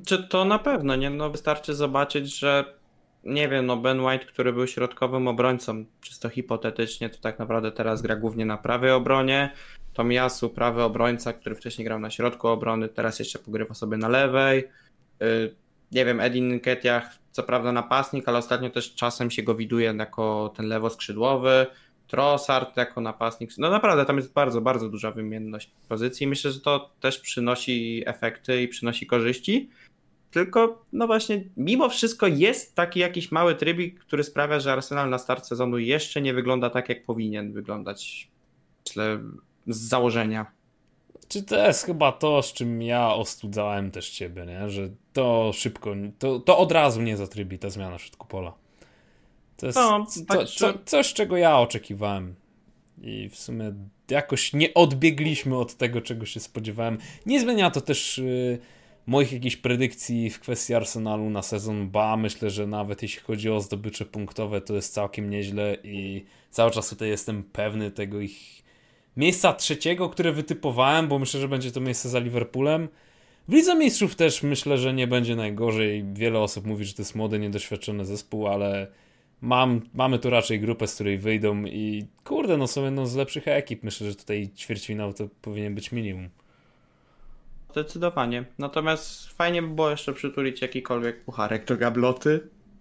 Czy 0.06 0.28
to 0.28 0.46
na 0.46 0.60
pewno, 0.60 0.96
nie? 0.96 1.10
No 1.10 1.30
wystarczy 1.30 1.76
zobaczyć, 1.76 2.40
że 2.40 2.78
nie 3.24 3.50
wiem, 3.50 3.66
no 3.66 3.78
Ben 3.78 4.00
White, 4.00 4.26
który 4.26 4.54
był 4.54 4.68
środkowym 4.68 5.28
obrońcą, 5.28 5.86
czysto 6.02 6.30
hipotetycznie, 6.30 7.10
to 7.10 7.18
tak 7.20 7.40
naprawdę 7.40 7.72
teraz 7.72 8.02
gra 8.02 8.16
głównie 8.16 8.46
na 8.46 8.58
prawej 8.58 8.92
obronie. 8.92 9.52
Tomiasu, 9.98 10.50
prawy 10.50 10.84
obrońca, 10.84 11.34
który 11.34 11.56
wcześniej 11.56 11.86
grał 11.86 12.00
na 12.00 12.10
środku 12.10 12.48
obrony, 12.48 12.90
teraz 12.90 13.20
jeszcze 13.20 13.40
pogrywa 13.40 13.74
sobie 13.74 13.98
na 13.98 14.08
lewej. 14.08 14.64
Y, 15.22 15.56
nie 15.92 16.06
wiem, 16.06 16.20
Edin 16.20 16.54
Nketiah, 16.54 17.18
co 17.32 17.44
prawda 17.44 17.72
napastnik, 17.72 18.28
ale 18.28 18.38
ostatnio 18.38 18.70
też 18.70 18.96
czasem 18.96 19.32
się 19.32 19.44
go 19.44 19.56
widuje 19.56 19.94
jako 19.98 20.54
ten 20.56 20.68
lewo 20.68 20.90
skrzydłowy. 20.90 21.66
Trossard 22.08 22.78
jako 22.78 23.02
napastnik. 23.02 23.52
No 23.58 23.70
naprawdę 23.70 24.06
tam 24.06 24.18
jest 24.18 24.34
bardzo, 24.34 24.62
bardzo 24.62 24.90
duża 24.90 25.12
wymienność 25.12 25.72
pozycji. 25.90 26.28
Myślę, 26.28 26.52
że 26.52 26.60
to 26.60 26.90
też 27.00 27.20
przynosi 27.20 28.04
efekty 28.06 28.62
i 28.62 28.68
przynosi 28.68 29.08
korzyści. 29.08 29.70
Tylko, 30.32 30.84
no 30.94 31.08
właśnie, 31.08 31.44
mimo 31.58 31.90
wszystko 31.90 32.28
jest 32.28 32.76
taki 32.76 33.00
jakiś 33.00 33.32
mały 33.32 33.56
trybik, 33.56 34.00
który 34.00 34.24
sprawia, 34.24 34.60
że 34.60 34.74
Arsenal 34.74 35.10
na 35.10 35.18
start 35.18 35.46
sezonu 35.46 35.78
jeszcze 35.78 36.22
nie 36.22 36.34
wygląda 36.34 36.70
tak, 36.70 36.90
jak 36.90 37.06
powinien 37.06 37.54
wyglądać. 37.54 38.30
Myślę, 38.86 39.20
z 39.68 39.78
założenia. 39.78 40.46
Czy 41.28 41.44
to 41.44 41.68
jest 41.68 41.86
chyba 41.86 42.12
to, 42.12 42.42
z 42.42 42.54
czym 42.54 42.82
ja 42.82 43.14
ostudzałem 43.14 43.92
też 43.92 44.10
ciebie, 44.10 44.46
nie? 44.46 44.70
że 44.70 44.90
to 45.14 45.52
szybko, 45.54 45.96
to, 46.20 46.40
to 46.40 46.58
od 46.58 46.72
razu 46.72 47.02
nie 47.02 47.18
zatrybi 47.18 47.60
ta 47.60 47.70
zmiana 47.70 47.98
w 47.98 48.02
środku 48.02 48.28
pola. 48.28 48.54
To 49.58 49.66
jest 49.66 49.78
no, 49.78 50.06
tak, 50.28 50.38
co, 50.48 50.74
co, 50.74 50.74
coś, 50.86 51.14
czego 51.14 51.38
ja 51.38 51.60
oczekiwałem. 51.60 52.36
I 53.02 53.30
w 53.30 53.36
sumie 53.36 53.74
jakoś 54.10 54.54
nie 54.54 54.74
odbiegliśmy 54.74 55.58
od 55.58 55.76
tego, 55.76 56.02
czego 56.02 56.26
się 56.26 56.40
spodziewałem. 56.40 56.98
Nie 57.26 57.40
zmienia 57.40 57.72
to 57.72 57.82
też 57.82 58.18
y, 58.18 58.60
moich 59.06 59.32
jakichś 59.32 59.56
predykcji 59.56 60.30
w 60.30 60.40
kwestii 60.40 60.74
Arsenalu 60.74 61.30
na 61.30 61.42
sezon, 61.42 61.90
ba 61.90 62.18
myślę, 62.18 62.50
że 62.50 62.68
nawet 62.68 63.02
jeśli 63.02 63.22
chodzi 63.22 63.50
o 63.50 63.62
zdobycze 63.62 64.06
punktowe, 64.06 64.62
to 64.62 64.76
jest 64.76 64.94
całkiem 64.94 65.30
nieźle 65.30 65.78
i 65.84 66.26
cały 66.52 66.72
czas 66.72 66.90
tutaj 66.90 67.10
jestem 67.10 67.44
pewny 67.44 67.92
tego 67.92 68.20
ich 68.20 68.64
miejsca 69.18 69.54
trzeciego, 69.54 70.10
które 70.10 70.32
wytypowałem, 70.32 71.08
bo 71.08 71.20
myślę, 71.20 71.40
że 71.40 71.48
będzie 71.48 71.72
to 71.72 71.82
miejsce 71.82 72.10
za 72.10 72.20
Liverpoolem. 72.20 72.88
W 73.48 73.54
Lidze 73.54 73.76
Mistrzów 73.76 74.16
też 74.16 74.44
myślę, 74.44 74.78
że 74.78 74.94
nie 74.94 75.08
będzie 75.08 75.36
najgorzej. 75.36 76.06
Wiele 76.14 76.40
osób 76.40 76.66
mówi, 76.66 76.86
że 76.86 76.94
to 76.94 77.02
jest 77.02 77.16
młody, 77.16 77.40
niedoświadczony 77.40 78.06
zespół, 78.06 78.48
ale 78.48 78.88
mam, 79.42 79.82
mamy 79.94 80.20
tu 80.20 80.30
raczej 80.30 80.60
grupę, 80.60 80.88
z 80.88 80.96
której 80.96 81.18
wyjdą 81.18 81.66
i 81.66 82.06
kurde, 82.24 82.58
no 82.58 82.68
są 82.68 82.84
jedną 82.84 83.06
z 83.06 83.16
lepszych 83.16 83.48
ekip. 83.48 83.84
Myślę, 83.84 84.08
że 84.08 84.16
tutaj 84.16 84.50
ćwierćfinał 84.58 85.14
to 85.14 85.28
powinien 85.42 85.76
być 85.76 85.92
minimum. 85.92 86.30
Zdecydowanie. 87.72 88.46
Natomiast 88.58 89.28
fajnie 89.28 89.62
by 89.62 89.68
było 89.68 89.90
jeszcze 89.90 90.14
przytulić 90.14 90.62
jakikolwiek 90.62 91.24
pucharek 91.24 91.66
do 91.66 91.78
gabloty. 91.78 92.40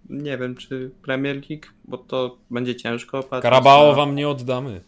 Nie 0.09 0.37
wiem, 0.37 0.55
czy 0.55 0.91
Premier 1.01 1.35
League, 1.49 1.67
bo 1.85 1.97
to 1.97 2.37
będzie 2.51 2.75
ciężko. 2.75 3.23
Karabao 3.23 3.87
na... 3.87 3.93
wam 3.93 4.15
nie 4.15 4.29
oddamy. 4.29 4.81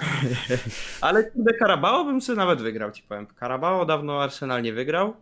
Ale 1.00 1.30
Karabao 1.58 2.04
bym 2.04 2.20
sobie 2.20 2.36
nawet 2.36 2.62
wygrał, 2.62 2.92
ci 2.92 3.02
powiem. 3.02 3.26
Karabao 3.26 3.86
dawno 3.86 4.22
Arsenal 4.22 4.62
nie 4.62 4.72
wygrał. 4.72 5.16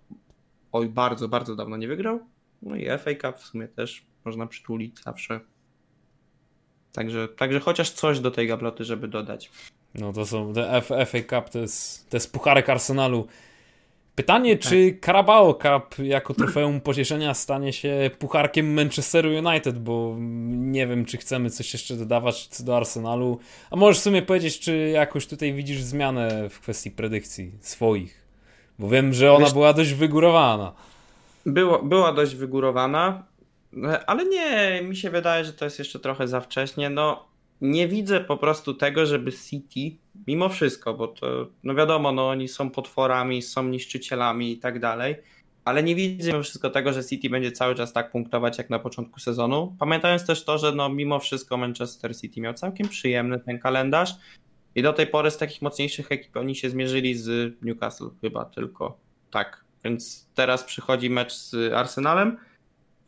Oj, 0.73 0.89
bardzo, 0.89 1.29
bardzo 1.29 1.57
dawno 1.57 1.77
nie 1.77 1.89
wygrał. 1.89 2.21
No 2.63 2.77
i 2.77 2.87
FA 2.99 3.15
Cup 3.15 3.43
w 3.43 3.47
sumie 3.47 3.69
też 3.69 4.07
można 4.25 4.47
przytulić 4.47 5.01
zawsze. 5.01 5.41
Także, 6.93 7.29
także 7.29 7.61
chociaż 7.61 7.91
coś 7.91 8.21
do 8.21 8.31
tej 8.31 8.49
gabloty, 8.49 8.85
żeby 8.85 9.09
dodać. 9.09 9.51
No 9.95 10.13
to 10.13 10.27
są, 10.27 10.53
te 10.53 10.81
FA 10.83 11.23
Cup 11.29 11.51
to 11.51 11.59
jest, 11.59 12.11
to 12.11 12.17
jest 12.17 12.33
pucharek 12.33 12.69
Arsenalu. 12.69 13.27
Pytanie, 14.15 14.57
tak. 14.57 14.69
czy 14.69 14.99
Carabao 15.05 15.55
Cup 15.55 15.99
jako 15.99 16.35
trofeum 16.35 16.81
pocieszenia 16.81 17.35
stanie 17.35 17.73
się 17.73 18.11
pucharkiem 18.19 18.75
Manchesteru 18.75 19.31
United, 19.31 19.79
bo 19.79 20.17
nie 20.49 20.87
wiem, 20.87 21.05
czy 21.05 21.17
chcemy 21.17 21.51
coś 21.51 21.73
jeszcze 21.73 21.97
dodawać 21.97 22.49
do 22.63 22.77
Arsenalu. 22.77 23.39
A 23.71 23.77
możesz 23.77 23.99
w 23.99 24.03
sumie 24.03 24.23
powiedzieć, 24.23 24.61
czy 24.61 24.91
jakoś 24.95 25.27
tutaj 25.27 25.53
widzisz 25.53 25.83
zmianę 25.83 26.49
w 26.51 26.61
kwestii 26.61 26.91
predykcji 26.91 27.53
swoich? 27.61 28.25
Bo 28.79 28.89
wiem, 28.89 29.13
że 29.13 29.33
ona 29.33 29.45
Wiesz, 29.45 29.55
była 29.55 29.73
dość 29.73 29.93
wygórowana. 29.93 30.73
Było, 31.47 31.83
była 31.83 32.13
dość 32.13 32.35
wygórowana, 32.35 33.25
ale 34.07 34.25
nie, 34.25 34.83
mi 34.83 34.97
się 34.97 35.11
wydaje, 35.11 35.45
że 35.45 35.53
to 35.53 35.65
jest 35.65 35.79
jeszcze 35.79 35.99
trochę 35.99 36.29
za 36.29 36.41
wcześnie. 36.41 36.91
No, 36.91 37.25
nie 37.61 37.89
widzę 37.89 38.21
po 38.21 38.37
prostu 38.37 38.75
tego, 38.75 39.07
żeby 39.07 39.33
City, 39.33 39.97
mimo 40.27 40.49
wszystko, 40.49 40.95
bo 40.95 41.09
to, 41.09 41.47
no 41.65 41.75
wiadomo, 41.75 42.13
no 42.13 42.29
oni 42.29 42.49
są 42.49 42.71
potworami, 42.71 43.43
są 43.43 43.65
niszczycielami 43.65 44.53
i 44.53 44.59
tak 44.59 44.81
dalej, 44.81 45.17
ale 45.65 45.83
nie 45.83 45.95
widzę 45.95 46.31
mimo 46.31 46.43
wszystko 46.43 46.71
tego, 46.71 46.93
że 46.93 47.05
City 47.05 47.31
będzie 47.31 47.53
cały 47.53 47.75
czas 47.75 47.93
tak 47.93 48.11
punktować 48.11 48.59
jak 48.59 48.71
na 48.71 48.79
początku 48.79 49.21
sezonu. 49.21 49.77
Pamiętając 49.79 50.27
też 50.27 50.45
to, 50.45 50.59
że 50.59 50.73
no 50.73 50.89
mimo 50.89 51.19
wszystko 51.19 51.57
Manchester 51.57 52.17
City 52.17 52.41
miał 52.41 52.55
całkiem 52.55 52.89
przyjemny 52.89 53.41
ten 53.41 53.59
kalendarz 53.59 54.15
i 54.75 54.83
do 54.83 54.93
tej 54.93 55.07
pory 55.07 55.31
z 55.31 55.37
takich 55.37 55.63
mocniejszych 55.63 56.13
ekip 56.13 56.37
oni 56.37 56.55
się 56.55 56.71
zmierzyli 56.71 57.15
z 57.15 57.55
Newcastle 57.63 58.09
chyba 58.21 58.45
tylko. 58.45 58.99
Tak, 59.31 59.65
więc 59.85 60.29
teraz 60.35 60.65
przychodzi 60.65 61.11
mecz 61.11 61.33
z 61.33 61.73
Arsenalem 61.73 62.37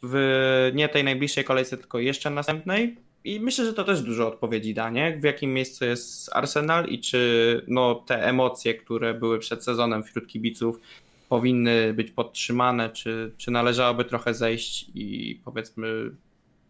w 0.02 0.70
nie 0.74 0.88
tej 0.88 1.04
najbliższej 1.04 1.44
kolejce, 1.44 1.76
tylko 1.76 1.98
jeszcze 1.98 2.30
następnej 2.30 2.96
i 3.26 3.40
myślę, 3.40 3.64
że 3.64 3.72
to 3.72 3.84
też 3.84 4.02
dużo 4.02 4.28
odpowiedzi 4.28 4.74
da, 4.74 4.90
nie? 4.90 5.18
W 5.20 5.24
jakim 5.24 5.54
miejscu 5.54 5.84
jest 5.84 6.30
Arsenal 6.32 6.86
i 6.88 7.00
czy 7.00 7.64
no, 7.68 7.94
te 7.94 8.24
emocje, 8.24 8.74
które 8.74 9.14
były 9.14 9.38
przed 9.38 9.64
sezonem 9.64 10.04
wśród 10.04 10.26
kibiców, 10.26 10.80
powinny 11.28 11.94
być 11.94 12.10
podtrzymane, 12.10 12.90
czy, 12.90 13.32
czy 13.36 13.50
należałoby 13.50 14.04
trochę 14.04 14.34
zejść 14.34 14.90
i 14.94 15.40
powiedzmy 15.44 16.10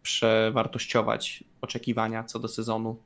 przewartościować 0.01 1.43
oczekiwania 1.61 2.23
co 2.23 2.39
do 2.39 2.47
sezonu. 2.47 2.97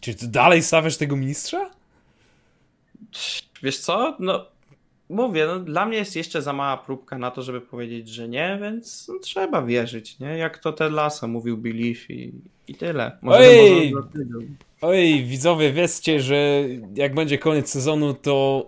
Czy 0.00 0.14
ty 0.14 0.28
dalej 0.28 0.62
stawiasz 0.62 0.96
tego 0.96 1.16
mistrza? 1.16 1.70
Wiesz 3.62 3.78
co? 3.78 4.16
No, 4.20 4.46
mówię, 5.08 5.46
no, 5.46 5.60
dla 5.60 5.86
mnie 5.86 5.98
jest 5.98 6.16
jeszcze 6.16 6.42
za 6.42 6.52
mała 6.52 6.76
próbka 6.76 7.18
na 7.18 7.30
to, 7.30 7.42
żeby 7.42 7.60
powiedzieć, 7.60 8.08
że 8.08 8.28
nie, 8.28 8.58
więc 8.62 9.08
no, 9.08 9.18
trzeba 9.18 9.62
wierzyć, 9.62 10.18
nie? 10.18 10.38
Jak 10.38 10.58
to 10.58 10.72
Ted 10.72 10.92
Lasso 10.92 11.28
mówił 11.28 11.56
Belief 11.56 12.10
i, 12.10 12.32
i 12.68 12.74
tyle. 12.74 13.18
Może, 13.22 13.38
oj, 13.38 13.94
oj, 14.80 15.24
widzowie, 15.24 15.72
wiedzcie, 15.72 16.20
że 16.20 16.64
jak 16.94 17.14
będzie 17.14 17.38
koniec 17.38 17.70
sezonu, 17.70 18.14
to 18.14 18.66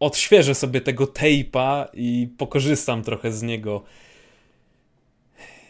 odświeżę 0.00 0.54
sobie 0.54 0.80
tego 0.80 1.04
tape'a 1.04 1.86
i 1.94 2.28
pokorzystam 2.38 3.02
trochę 3.02 3.32
z 3.32 3.42
niego. 3.42 3.82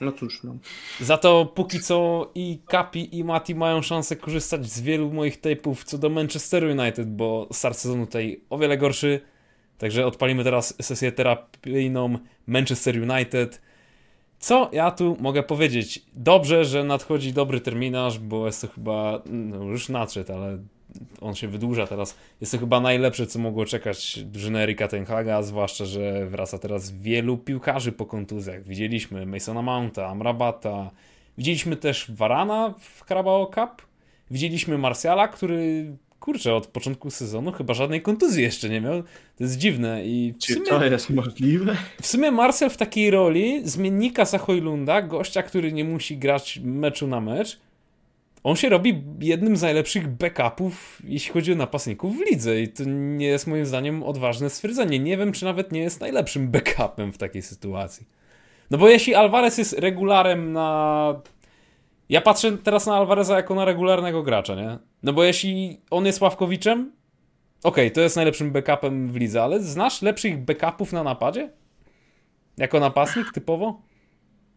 No 0.00 0.12
cóż, 0.12 0.42
no. 0.44 0.56
Za 1.00 1.18
to 1.18 1.46
póki 1.46 1.80
co 1.80 2.30
i 2.34 2.58
Kapi 2.66 3.18
i 3.18 3.24
Mati 3.24 3.54
mają 3.54 3.82
szansę 3.82 4.16
korzystać 4.16 4.70
z 4.70 4.80
wielu 4.80 5.12
moich 5.12 5.40
tape'ów 5.40 5.84
co 5.84 5.98
do 5.98 6.10
Manchester 6.10 6.64
United, 6.64 7.16
bo 7.16 7.48
start 7.52 7.78
sezonu 7.78 8.06
tutaj 8.06 8.40
o 8.50 8.58
wiele 8.58 8.78
gorszy. 8.78 9.20
Także 9.80 10.06
odpalimy 10.06 10.44
teraz 10.44 10.74
sesję 10.82 11.12
terapijną 11.12 12.18
Manchester 12.46 13.10
United. 13.10 13.60
Co 14.38 14.70
ja 14.72 14.90
tu 14.90 15.16
mogę 15.20 15.42
powiedzieć? 15.42 16.02
Dobrze, 16.14 16.64
że 16.64 16.84
nadchodzi 16.84 17.32
dobry 17.32 17.60
terminarz, 17.60 18.18
bo 18.18 18.46
jest 18.46 18.60
to 18.60 18.68
chyba, 18.68 19.22
no 19.26 19.64
już 19.64 19.88
nadszedł, 19.88 20.32
ale 20.32 20.58
on 21.20 21.34
się 21.34 21.48
wydłuża 21.48 21.86
teraz. 21.86 22.16
Jest 22.40 22.52
to 22.52 22.58
chyba 22.58 22.80
najlepsze, 22.80 23.26
co 23.26 23.38
mogło 23.38 23.66
czekać 23.66 24.24
drużyny 24.24 24.58
Erika 24.58 24.88
Tenhaga, 24.88 25.42
zwłaszcza, 25.42 25.84
że 25.84 26.26
wraca 26.26 26.58
teraz 26.58 26.90
wielu 26.90 27.38
piłkarzy 27.38 27.92
po 27.92 28.06
kontuzjach. 28.06 28.64
Widzieliśmy 28.64 29.26
Masona 29.26 29.62
Mounta, 29.62 30.06
Amrabata, 30.06 30.90
widzieliśmy 31.38 31.76
też 31.76 32.10
Varana 32.10 32.74
w 32.80 33.04
Carabao 33.08 33.46
Cup, 33.46 33.86
widzieliśmy 34.30 34.78
Marciala, 34.78 35.28
który 35.28 35.92
kurczę, 36.20 36.54
od 36.54 36.66
początku 36.66 37.10
sezonu 37.10 37.52
chyba 37.52 37.74
żadnej 37.74 38.02
kontuzji 38.02 38.42
jeszcze 38.42 38.68
nie 38.68 38.80
miał. 38.80 39.02
To 39.02 39.44
jest 39.44 39.56
dziwne. 39.56 40.06
I 40.06 40.34
Czy 40.38 40.54
sumie, 40.54 40.66
to 40.66 40.84
jest 40.84 41.10
możliwe? 41.10 41.76
W 42.02 42.06
sumie 42.06 42.30
Marcel 42.30 42.70
w 42.70 42.76
takiej 42.76 43.10
roli 43.10 43.60
zmiennika 43.64 44.24
Sahojlunda, 44.24 45.02
gościa, 45.02 45.42
który 45.42 45.72
nie 45.72 45.84
musi 45.84 46.18
grać 46.18 46.60
meczu 46.64 47.06
na 47.06 47.20
mecz, 47.20 47.60
on 48.44 48.56
się 48.56 48.68
robi 48.68 49.02
jednym 49.20 49.56
z 49.56 49.62
najlepszych 49.62 50.08
backupów, 50.08 51.02
jeśli 51.04 51.32
chodzi 51.32 51.52
o 51.52 51.56
napastników 51.56 52.16
w 52.16 52.30
lidze. 52.30 52.60
I 52.60 52.68
to 52.68 52.82
nie 52.86 53.26
jest 53.26 53.46
moim 53.46 53.66
zdaniem 53.66 54.02
odważne 54.02 54.50
stwierdzenie. 54.50 54.98
Nie 54.98 55.16
wiem, 55.16 55.32
czy 55.32 55.44
nawet 55.44 55.72
nie 55.72 55.80
jest 55.80 56.00
najlepszym 56.00 56.48
backupem 56.48 57.12
w 57.12 57.18
takiej 57.18 57.42
sytuacji. 57.42 58.06
No 58.70 58.78
bo 58.78 58.88
jeśli 58.88 59.14
Alvarez 59.14 59.58
jest 59.58 59.72
regularem 59.72 60.52
na 60.52 61.20
ja 62.10 62.20
patrzę 62.20 62.58
teraz 62.58 62.86
na 62.86 62.94
Alvareza 62.94 63.36
jako 63.36 63.54
na 63.54 63.64
regularnego 63.64 64.22
gracza, 64.22 64.54
nie? 64.54 64.78
No 65.02 65.12
bo 65.12 65.24
jeśli 65.24 65.80
on 65.90 66.06
jest 66.06 66.20
ławkowiczem, 66.20 66.92
okej, 67.62 67.86
okay, 67.86 67.90
to 67.90 68.00
jest 68.00 68.16
najlepszym 68.16 68.52
backupem 68.52 69.12
w 69.12 69.16
lidze, 69.16 69.42
ale 69.42 69.60
znasz 69.60 70.02
lepszych 70.02 70.44
backupów 70.44 70.92
na 70.92 71.02
napadzie? 71.02 71.50
Jako 72.56 72.80
napastnik 72.80 73.32
typowo? 73.32 73.82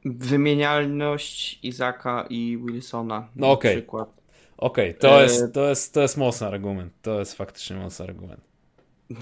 Wymienialność 0.06 1.60
Izaka 1.64 2.26
i 2.30 2.60
Wilsona. 2.66 3.30
No 3.36 3.52
okej. 3.52 3.88
Okay. 3.88 4.06
Okej, 4.58 4.90
okay, 4.90 4.94
to, 4.94 5.20
e... 5.20 5.24
jest, 5.24 5.54
to, 5.54 5.70
jest, 5.70 5.94
to 5.94 6.02
jest 6.02 6.18
mocny 6.18 6.48
argument. 6.48 6.94
To 7.02 7.20
jest 7.20 7.34
faktycznie 7.34 7.76
mocny 7.76 8.06
argument. 8.06 8.53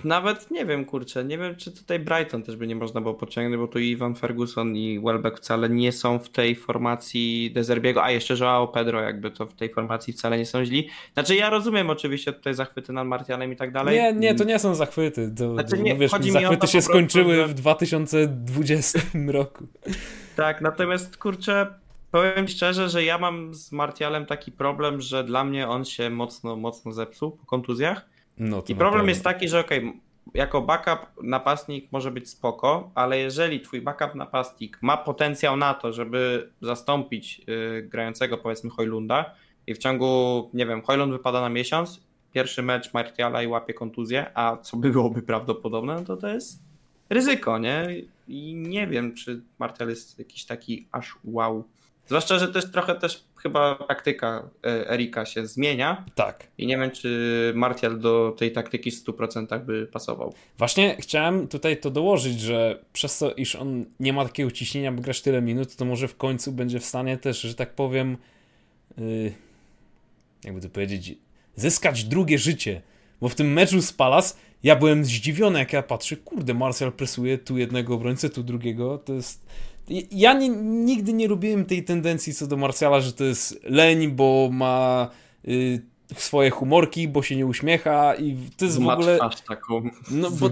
Nawet 0.04 0.52
nie 0.52 0.66
wiem, 0.66 0.86
kurczę, 0.86 1.26
nie 1.26 1.38
wiem, 1.38 1.56
czy 1.56 1.72
tutaj 1.72 2.00
Brighton 2.00 2.44
też 2.44 2.56
by 2.56 2.68
nie 2.68 2.76
można 2.76 3.02
było 3.02 3.14
pociągnąć, 3.14 3.62
bo 3.62 3.68
tu 3.68 3.80
Ivan 3.80 4.16
Ferguson 4.16 4.76
i 4.76 5.00
Welbeck 5.00 5.38
wcale 5.38 5.70
nie 5.70 5.92
są 5.92 6.20
w 6.20 6.30
tej 6.30 6.56
formacji 6.56 7.52
Dezerbiego, 7.54 8.04
a 8.04 8.12
jeszcze 8.12 8.36
Joao 8.40 8.68
Pedro 8.68 9.02
jakby 9.02 9.32
to 9.32 9.46
w 9.46 9.54
tej 9.54 9.74
formacji 9.74 10.14
wcale 10.14 10.38
nie 10.38 10.46
są 10.46 10.66
źli. 10.66 10.90
Znaczy 11.14 11.36
ja 11.36 11.50
rozumiem 11.50 11.90
oczywiście 11.90 12.34
tutaj 12.34 12.54
zachwyty 12.54 12.94
nad 12.94 13.08
Martianem 13.08 13.54
i 13.54 13.56
tak 13.56 13.72
dalej. 13.72 14.00
Nie, 14.00 14.14
nie, 14.14 14.36
to 14.36 14.44
nie 14.44 14.60
są 14.60 14.76
zachwyty. 14.76 15.34
To, 15.38 15.54
znaczy, 15.54 15.78
nie, 15.78 15.96
wiesz, 15.96 16.12
zachwyty 16.12 16.68
się 16.68 16.82
skończyły 16.82 17.36
że... 17.36 17.48
w 17.48 17.54
2020 17.54 19.00
roku. 19.28 19.68
Tak, 20.36 20.62
natomiast 20.62 21.18
kurczę, 21.18 21.68
powiem 22.12 22.48
szczerze, 22.48 22.90
że 22.90 23.04
ja 23.04 23.18
mam 23.18 23.54
z 23.54 23.72
Martialem 23.72 24.26
taki 24.26 24.52
problem, 24.52 25.02
że 25.02 25.24
dla 25.24 25.44
mnie 25.44 25.68
on 25.68 25.86
się 25.86 26.10
mocno, 26.10 26.56
mocno 26.56 26.92
zepsuł 26.92 27.32
po 27.32 27.46
kontuzjach 27.46 28.12
no, 28.42 28.64
I 28.68 28.76
problem 28.76 29.10
jest 29.10 29.24
taki, 29.24 29.48
że 29.48 29.60
okej, 29.60 29.80
okay, 29.80 30.00
jako 30.34 30.62
backup 30.62 31.24
napastnik 31.24 31.92
może 31.92 32.12
być 32.12 32.30
spoko, 32.30 32.92
ale 32.96 33.18
jeżeli 33.18 33.60
twój 33.60 33.82
backup 33.82 34.16
napastnik 34.16 34.78
ma 34.82 34.98
potencjał 34.98 35.58
na 35.58 35.74
to, 35.74 35.94
żeby 35.94 36.50
zastąpić 36.62 37.42
yy, 37.48 37.88
grającego 37.90 38.38
powiedzmy 38.38 38.70
Hojlunda 38.70 39.36
i 39.68 39.74
w 39.74 39.78
ciągu, 39.78 40.50
nie 40.54 40.66
wiem, 40.66 40.82
Hojlund 40.82 41.12
wypada 41.12 41.42
na 41.42 41.50
miesiąc, 41.50 42.02
pierwszy 42.34 42.64
mecz 42.64 42.94
Martiala 42.94 43.44
i 43.44 43.48
łapie 43.48 43.74
kontuzję, 43.74 44.32
a 44.34 44.58
co 44.58 44.78
byłoby 44.78 45.22
prawdopodobne, 45.22 45.96
no 45.96 46.02
to 46.06 46.18
to 46.18 46.28
jest 46.28 46.64
ryzyko, 47.10 47.58
nie? 47.58 47.88
I 48.28 48.54
nie 48.56 48.88
wiem, 48.88 49.16
czy 49.16 49.42
Martial 49.60 49.90
jest 49.90 50.20
jakiś 50.20 50.46
taki 50.46 50.88
aż 50.92 51.16
wow. 51.24 51.64
Zwłaszcza, 52.12 52.40
że 52.40 52.48
też 52.48 52.72
trochę 52.72 52.96
też 52.96 53.24
chyba 53.36 53.76
taktyka 53.76 54.50
e, 54.66 54.90
Erika 54.90 55.26
się 55.26 55.48
zmienia. 55.48 56.06
Tak. 56.16 56.48
I 56.58 56.68
nie 56.68 56.78
wiem, 56.78 56.92
czy 56.92 57.52
Martial 57.56 58.00
do 58.00 58.36
tej 58.38 58.52
taktyki 58.52 58.92
w 58.92 59.06
100% 59.06 59.66
by 59.66 59.88
pasował. 59.88 60.34
Właśnie 60.58 60.96
chciałem 61.00 61.48
tutaj 61.48 61.80
to 61.80 61.92
dołożyć, 61.92 62.40
że 62.40 62.80
przez 62.94 63.18
to, 63.18 63.34
iż 63.34 63.56
on 63.56 63.86
nie 64.00 64.14
ma 64.14 64.26
takiego 64.26 64.52
ciśnienia, 64.52 64.92
by 64.92 65.02
grać 65.02 65.22
tyle 65.22 65.42
minut, 65.42 65.76
to 65.76 65.86
może 65.86 66.08
w 66.08 66.18
końcu 66.18 66.52
będzie 66.52 66.80
w 66.80 66.86
stanie 66.86 67.18
też, 67.18 67.42
że 67.42 67.56
tak 67.56 67.76
powiem, 67.76 68.18
yy, 68.98 69.34
jakby 70.44 70.62
to 70.62 70.70
powiedzieć, 70.70 71.16
zyskać 71.56 72.04
drugie 72.04 72.38
życie. 72.38 72.82
Bo 73.22 73.30
w 73.30 73.36
tym 73.36 73.54
meczu 73.54 73.82
z 73.82 73.94
Palace 73.94 74.36
ja 74.64 74.76
byłem 74.76 75.06
zdziwiony, 75.06 75.60
jak 75.60 75.74
ja 75.74 75.84
patrzę, 75.84 76.18
kurde, 76.18 76.54
Martial 76.54 76.92
presuje 76.92 77.38
tu 77.38 77.58
jednego 77.58 77.96
obrońcę, 77.96 78.30
tu 78.30 78.44
drugiego, 78.44 78.98
to 78.98 79.14
jest 79.14 79.46
ja 80.12 80.34
nie, 80.34 80.50
nigdy 80.60 81.14
nie 81.14 81.28
lubiłem 81.28 81.66
tej 81.66 81.84
tendencji 81.84 82.34
co 82.34 82.48
do 82.48 82.58
Marsjala, 82.58 83.00
że 83.02 83.14
to 83.14 83.24
jest 83.24 83.60
leń, 83.64 84.08
bo 84.08 84.50
ma 84.52 85.10
y, 85.48 85.82
swoje 86.16 86.50
humorki, 86.50 87.08
bo 87.08 87.24
się 87.24 87.36
nie 87.36 87.46
uśmiecha 87.46 88.16
i 88.16 88.38
to 88.58 88.66
jest 88.66 88.80
ma 88.80 88.96
w 88.96 89.00
ogóle... 89.00 89.18
twarz 89.18 89.42
taką 89.42 89.90
no, 90.12 90.32
bo, 90.32 90.50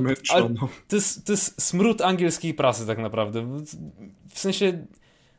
to, 0.88 0.96
jest, 0.96 1.26
to 1.26 1.34
jest 1.34 1.62
smród 1.62 2.02
angielskiej 2.02 2.54
prasy 2.54 2.88
tak 2.88 2.98
naprawdę. 2.98 3.64
W 4.30 4.40
sensie 4.40 4.86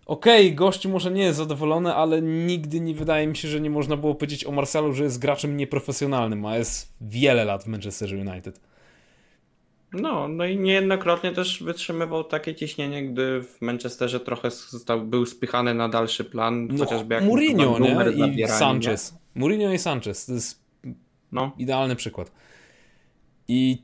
okej, 0.06 0.46
okay, 0.46 0.56
gościu 0.56 0.88
może 0.88 1.10
nie 1.10 1.22
jest 1.22 1.38
zadowolony, 1.38 1.94
ale 1.94 2.22
nigdy 2.22 2.80
nie 2.80 2.94
wydaje 2.94 3.26
mi 3.26 3.36
się, 3.36 3.48
że 3.48 3.60
nie 3.60 3.70
można 3.70 3.96
było 3.96 4.14
powiedzieć 4.14 4.44
o 4.44 4.52
Marsalu, 4.52 4.92
że 4.92 5.04
jest 5.04 5.18
graczem 5.18 5.56
nieprofesjonalnym, 5.56 6.46
a 6.46 6.56
jest 6.56 6.92
wiele 7.00 7.44
lat 7.44 7.64
w 7.64 7.66
Manchester 7.66 8.14
United. 8.14 8.69
No, 9.92 10.28
no 10.28 10.44
i 10.44 10.58
niejednokrotnie 10.58 11.32
też 11.32 11.62
wytrzymywał 11.62 12.24
takie 12.24 12.54
ciśnienie, 12.54 13.08
gdy 13.08 13.42
w 13.42 13.60
Manchesterze 13.60 14.20
trochę 14.20 14.50
został, 14.50 15.00
był 15.00 15.26
spychany 15.26 15.74
na 15.74 15.88
dalszy 15.88 16.24
plan, 16.24 16.68
no, 16.70 16.84
chociażby 16.84 17.14
jak 17.14 17.24
Mourinho 17.24 17.78
nie? 17.78 18.42
i 18.44 18.48
Sanchez. 18.48 19.12
Nie? 19.12 19.40
Mourinho 19.40 19.72
i 19.72 19.78
Sanchez, 19.78 20.26
to 20.26 20.32
jest 20.32 20.60
no. 21.32 21.52
idealny 21.58 21.96
przykład. 21.96 22.32
I 23.48 23.82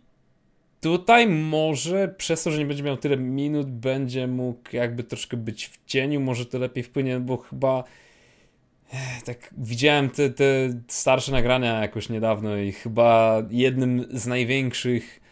tutaj 0.81 1.29
może 1.29 2.15
przez 2.19 2.43
to, 2.43 2.51
że 2.51 2.59
nie 2.59 2.67
będzie 2.67 2.83
miał 2.83 2.97
tyle 2.97 3.17
minut, 3.17 3.71
będzie 3.71 4.27
mógł 4.27 4.61
jakby 4.73 5.05
troszkę 5.05 5.37
być 5.37 5.67
w 5.67 5.85
cieniu, 5.87 6.21
może 6.21 6.47
to 6.47 6.59
lepiej 6.59 6.85
wpłynie, 6.85 7.21
bo 7.21 7.37
chyba 7.37 7.85
tak 9.25 9.55
widziałem 9.59 10.11
te, 10.11 10.31
te 10.31 10.45
starsze 10.89 11.33
nagrania 11.33 11.81
jakoś 11.81 12.09
niedawno 12.09 12.57
i 12.57 12.73
chyba 12.73 13.43
jednym 13.51 14.07
z 14.11 14.27
największych 14.27 15.26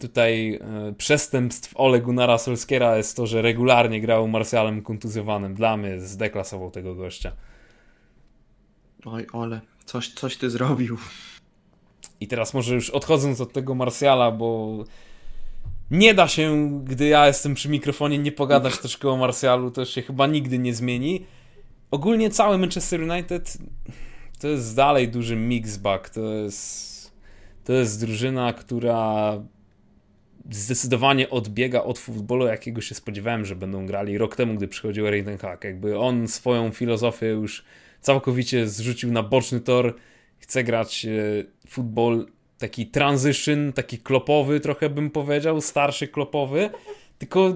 tutaj 0.00 0.54
e, 0.54 0.92
przestępstw 0.98 1.72
Ole 1.76 2.00
Gunnara 2.00 2.38
Solskiera 2.38 2.96
jest 2.96 3.16
to, 3.16 3.26
że 3.26 3.42
regularnie 3.42 4.00
grał 4.00 4.28
Marsjalem 4.28 4.82
kontuzjowanym. 4.82 5.54
Dla 5.54 5.76
mnie 5.76 6.00
zdeklasował 6.00 6.70
tego 6.70 6.94
gościa. 6.94 7.32
Oj, 9.04 9.26
Ole, 9.32 9.60
coś, 9.84 10.08
coś 10.08 10.36
ty 10.36 10.50
zrobił. 10.50 10.98
I 12.20 12.28
teraz 12.28 12.54
może 12.54 12.74
już 12.74 12.90
odchodząc 12.90 13.40
od 13.40 13.52
tego 13.52 13.74
Marsjala, 13.74 14.30
bo 14.30 14.78
nie 15.90 16.14
da 16.14 16.28
się, 16.28 16.70
gdy 16.84 17.06
ja 17.06 17.26
jestem 17.26 17.54
przy 17.54 17.68
mikrofonie, 17.68 18.18
nie 18.18 18.32
pogadać 18.32 18.78
troszkę 18.78 19.08
o 19.08 19.16
Marsjalu, 19.16 19.70
to 19.70 19.84
się 19.84 20.02
chyba 20.02 20.26
nigdy 20.26 20.58
nie 20.58 20.74
zmieni. 20.74 21.26
Ogólnie 21.90 22.30
cały 22.30 22.58
Manchester 22.58 23.00
United 23.00 23.58
to 24.40 24.48
jest 24.48 24.76
dalej 24.76 25.08
duży 25.08 25.36
mixback, 25.36 26.10
to 26.10 26.20
jest 26.20 26.91
to 27.64 27.72
jest 27.72 28.00
drużyna, 28.00 28.52
która 28.52 29.38
zdecydowanie 30.50 31.30
odbiega 31.30 31.82
od 31.82 31.98
futbolu, 31.98 32.46
jakiego 32.46 32.80
się 32.80 32.94
spodziewałem, 32.94 33.44
że 33.44 33.56
będą 33.56 33.86
grali 33.86 34.18
rok 34.18 34.36
temu, 34.36 34.54
gdy 34.54 34.68
przychodził 34.68 35.06
ten 35.24 35.38
Hag. 35.38 35.64
Jakby 35.64 35.98
on 35.98 36.28
swoją 36.28 36.70
filozofię 36.70 37.26
już 37.26 37.64
całkowicie 38.00 38.68
zrzucił 38.68 39.12
na 39.12 39.22
boczny 39.22 39.60
tor. 39.60 39.94
Chce 40.38 40.64
grać 40.64 41.06
e, 41.06 41.10
futbol 41.68 42.26
taki 42.58 42.86
transition, 42.86 43.72
taki 43.72 43.98
klopowy 43.98 44.60
trochę 44.60 44.90
bym 44.90 45.10
powiedział, 45.10 45.60
starszy 45.60 46.08
klopowy. 46.08 46.70
Tylko 47.18 47.52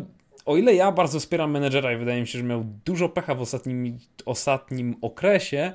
o 0.46 0.56
ile 0.56 0.75
ja 0.75 0.92
bardzo 0.92 1.21
wspieram 1.21 1.50
menedżera 1.50 1.92
i 1.92 1.97
wydaje 1.97 2.21
mi 2.21 2.26
się, 2.26 2.38
że 2.38 2.45
miał 2.45 2.64
dużo 2.84 3.08
pecha 3.08 3.34
w 3.34 3.40
ostatnim, 3.40 3.99
ostatnim 4.25 4.97
okresie, 5.00 5.73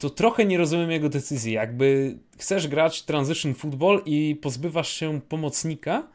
to 0.00 0.10
trochę 0.10 0.44
nie 0.44 0.58
rozumiem 0.58 0.90
jego 0.90 1.08
decyzji. 1.08 1.52
Jakby 1.52 2.18
chcesz 2.38 2.68
grać 2.68 3.02
transition 3.02 3.54
football 3.54 4.02
i 4.06 4.36
pozbywasz 4.42 4.92
się 4.92 5.20
pomocnika, 5.28 6.08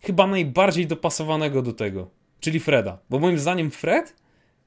chyba 0.00 0.26
najbardziej 0.26 0.86
dopasowanego 0.86 1.62
do 1.62 1.72
tego, 1.72 2.10
czyli 2.40 2.60
Freda. 2.60 2.98
Bo 3.10 3.18
moim 3.18 3.38
zdaniem 3.38 3.70
Fred 3.70 4.16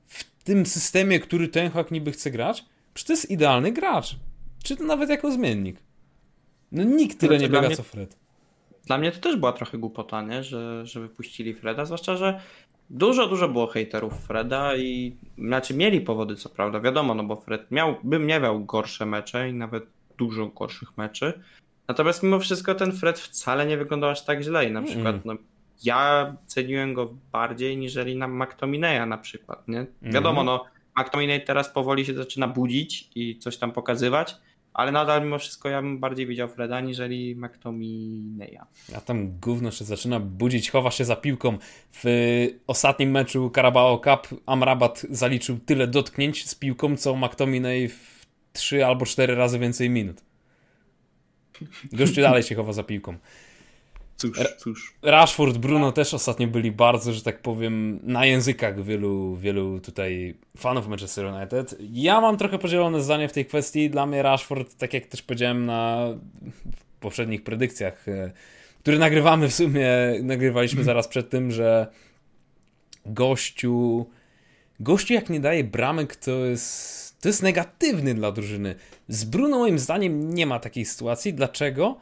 w 0.08 0.44
tym 0.44 0.66
systemie, 0.66 1.20
który 1.20 1.48
ten 1.48 1.72
hak 1.72 1.92
niby 1.92 2.12
chce 2.12 2.32
grać, 2.32 2.66
przecież 2.94 3.08
to 3.08 3.14
jest 3.14 3.32
idealny 3.32 3.72
gracz. 3.72 4.16
Czy 4.64 4.78
to 4.78 4.84
nawet 4.84 5.10
jako 5.10 5.32
zmiennik. 5.32 5.78
No 6.72 6.84
nikt 6.84 7.20
tyle 7.20 7.38
znaczy, 7.38 7.44
nie 7.44 7.50
biega 7.50 7.68
mnie, 7.68 7.76
co 7.76 7.84
Fred. 7.84 8.18
Dla 8.84 8.98
mnie 8.98 9.12
to 9.12 9.20
też 9.20 9.36
była 9.36 9.54
trochę 9.54 9.78
głupota, 9.78 10.22
nie? 10.22 10.44
Że, 10.44 10.86
że 10.86 11.00
wypuścili 11.00 11.54
Freda, 11.54 11.86
zwłaszcza, 11.86 12.18
że 12.18 12.40
Dużo, 12.90 13.28
dużo 13.28 13.50
było 13.50 13.68
hejterów 13.68 14.14
Freda 14.14 14.76
i 14.76 15.16
znaczy 15.38 15.74
mieli 15.74 16.02
powody, 16.02 16.36
co 16.36 16.50
prawda, 16.50 16.80
wiadomo, 16.80 17.16
no 17.16 17.24
bo 17.24 17.36
Fred 17.36 17.72
miał, 17.72 17.96
bym 18.04 18.28
nie 18.28 18.40
miał 18.40 18.66
gorsze 18.66 19.06
mecze 19.06 19.50
i 19.50 19.54
nawet 19.54 19.84
dużo 20.18 20.48
gorszych 20.48 20.98
meczy. 20.98 21.42
Natomiast 21.88 22.24
mimo 22.24 22.40
wszystko 22.40 22.76
ten 22.76 22.92
Fred 22.92 23.20
wcale 23.20 23.66
nie 23.66 23.78
wyglądał 23.78 24.10
aż 24.10 24.26
tak 24.26 24.42
źle 24.42 24.70
i 24.70 24.72
na 24.72 24.82
przykład 24.82 25.26
no, 25.26 25.34
ja 25.84 26.36
ceniłem 26.46 26.94
go 26.94 27.14
bardziej 27.32 27.78
niżeli 27.78 28.16
na 28.16 28.28
McTominaya 28.28 29.06
na 29.06 29.18
przykład, 29.18 29.68
nie? 29.68 29.86
Wiadomo, 30.02 30.42
mm. 30.42 30.46
no 30.46 30.66
McTominay 31.04 31.46
teraz 31.46 31.70
powoli 31.70 32.06
się 32.06 32.14
zaczyna 32.14 32.48
budzić 32.48 33.10
i 33.16 33.40
coś 33.40 33.58
tam 33.58 33.72
pokazywać, 33.72 34.36
ale 34.74 34.92
nadal 34.92 35.24
mimo 35.24 35.40
wszystko 35.40 35.70
ja 35.70 35.82
bym 35.82 36.00
bardziej 36.00 36.28
widział 36.28 36.48
Freda 36.48 36.82
niżeli 36.82 37.36
McTominaya. 37.36 38.66
A 38.96 39.02
tam 39.02 39.40
gówno 39.40 39.72
się 39.72 39.86
zaczyna 39.86 40.20
budzić, 40.20 40.72
chowa 40.72 40.92
się 40.92 41.06
za 41.06 41.16
piłką. 41.16 41.58
W 42.04 42.06
ostatnim 42.68 43.12
meczu 43.12 43.52
Carabao 43.56 43.98
Cup 43.98 44.42
Amrabat 44.46 45.06
zaliczył 45.10 45.60
tyle 45.60 45.88
dotknięć 45.88 46.50
z 46.50 46.56
piłką, 46.56 46.98
co 46.98 47.16
McTominay 47.16 47.90
w 47.90 48.26
3 48.54 48.86
albo 48.86 49.06
4 49.06 49.36
razy 49.36 49.60
więcej 49.60 49.90
minut. 49.90 50.22
Gościu 51.94 52.22
dalej 52.22 52.44
się 52.44 52.56
chowa 52.56 52.74
za 52.74 52.84
piłką. 52.84 53.18
Cóż, 54.24 54.56
cóż. 54.58 54.94
Rashford, 55.02 55.58
Bruno 55.58 55.92
też 55.92 56.14
ostatnio 56.14 56.48
byli 56.48 56.72
bardzo, 56.72 57.14
że 57.14 57.22
tak 57.22 57.42
powiem, 57.42 58.00
na 58.04 58.26
językach 58.26 58.84
wielu, 58.84 59.36
wielu 59.36 59.80
tutaj 59.80 60.36
fanów 60.58 60.88
Manchester 60.88 61.26
United. 61.26 61.76
Ja 61.80 62.22
mam 62.22 62.38
trochę 62.38 62.60
podzielone 62.60 63.02
zdanie 63.02 63.30
w 63.30 63.34
tej 63.34 63.46
kwestii. 63.46 63.90
Dla 63.90 64.06
mnie 64.06 64.22
Rashford, 64.22 64.76
tak 64.76 64.94
jak 64.94 65.06
też 65.06 65.22
powiedziałem 65.22 65.66
na 65.66 66.08
poprzednich 67.00 67.44
predykcjach, 67.44 68.08
e, 68.08 68.32
które 68.80 68.98
nagrywamy 68.98 69.50
w 69.50 69.54
sumie, 69.54 69.90
nagrywaliśmy 70.22 70.84
zaraz 70.94 71.08
przed 71.08 71.30
tym, 71.30 71.52
że 71.52 71.88
gościu, 73.06 74.06
gościu 74.80 75.14
jak 75.14 75.30
nie 75.30 75.40
daje 75.40 75.64
bramek, 75.64 76.16
to 76.16 76.32
jest, 76.32 77.22
to 77.22 77.30
jest 77.30 77.44
negatywny 77.44 78.14
dla 78.14 78.32
drużyny. 78.32 78.76
Z 79.08 79.24
Bruno 79.24 79.58
moim 79.58 79.80
zdaniem 79.80 80.34
nie 80.34 80.46
ma 80.46 80.60
takiej 80.60 80.86
sytuacji. 80.86 81.34
Dlaczego? 81.34 81.98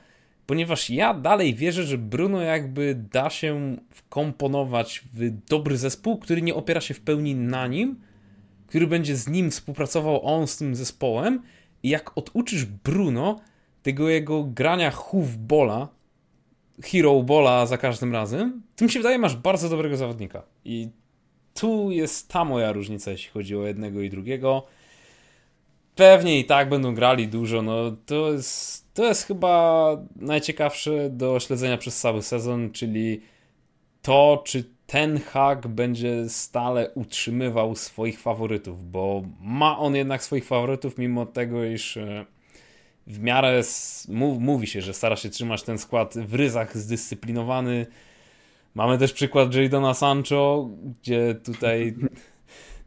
Ponieważ 0.52 0.90
ja 0.90 1.14
dalej 1.14 1.56
wierzę, 1.56 1.84
że 1.84 1.98
Bruno 1.98 2.42
jakby 2.42 2.96
da 2.96 3.30
się 3.30 3.78
wkomponować 3.90 5.04
w 5.14 5.30
dobry 5.50 5.78
zespół, 5.78 6.18
który 6.18 6.42
nie 6.42 6.56
opiera 6.56 6.82
się 6.82 6.94
w 6.94 7.02
pełni 7.02 7.36
na 7.36 7.68
nim, 7.68 8.02
który 8.68 8.88
będzie 8.88 9.16
z 9.16 9.28
nim 9.28 9.52
współpracował 9.52 10.26
on 10.26 10.48
z 10.48 10.58
tym 10.58 10.76
zespołem 10.76 11.42
i 11.84 11.90
jak 11.90 12.18
oduczysz 12.18 12.66
Bruno 12.66 13.40
tego 13.84 14.10
jego 14.10 14.44
grania 14.44 14.92
bola, 15.38 15.88
hero 16.84 17.24
bola 17.24 17.66
za 17.66 17.78
każdym 17.78 18.14
razem, 18.14 18.62
to 18.76 18.86
mi 18.86 18.92
się 18.92 19.00
wydaje, 19.00 19.20
masz 19.20 19.36
bardzo 19.36 19.70
dobrego 19.70 19.98
zawodnika. 19.98 20.44
I 20.66 20.90
tu 21.54 21.92
jest 21.92 22.30
ta 22.30 22.46
moja 22.46 22.72
różnica, 22.72 23.12
jeśli 23.12 23.32
chodzi 23.32 23.56
o 23.56 23.68
jednego 23.68 24.02
i 24.02 24.10
drugiego. 24.10 24.64
Pewnie 25.96 26.40
i 26.40 26.46
tak 26.46 26.70
będą 26.70 26.96
grali 26.96 27.28
dużo, 27.28 27.62
no 27.62 27.92
to 28.06 28.32
jest 28.32 28.81
to 28.94 29.06
jest 29.06 29.28
chyba 29.28 29.98
najciekawsze 30.16 31.10
do 31.10 31.40
śledzenia 31.40 31.78
przez 31.78 32.00
cały 32.00 32.22
sezon, 32.22 32.72
czyli 32.72 33.22
to, 34.02 34.42
czy 34.46 34.64
ten 34.88 35.20
hak 35.20 35.68
będzie 35.68 36.30
stale 36.30 36.92
utrzymywał 36.96 37.76
swoich 37.76 38.20
faworytów, 38.20 38.92
bo 38.92 39.24
ma 39.42 39.80
on 39.80 39.96
jednak 39.96 40.24
swoich 40.24 40.46
faworytów, 40.46 40.98
mimo 40.98 41.26
tego, 41.26 41.66
iż 41.66 41.98
e, 41.98 42.26
w 43.08 43.20
miarę 43.20 43.62
mówi 44.40 44.68
się, 44.68 44.82
że 44.82 44.94
stara 44.94 45.16
się 45.16 45.30
trzymać 45.30 45.64
ten 45.64 45.78
skład 45.78 46.14
w 46.18 46.34
ryzach 46.34 46.78
zdyscyplinowany. 46.78 47.86
Mamy 48.76 48.98
też 48.98 49.14
przykład 49.14 49.56
Jadona 49.56 49.94
Sancho, 49.94 50.70
gdzie 51.02 51.36
tutaj 51.36 51.96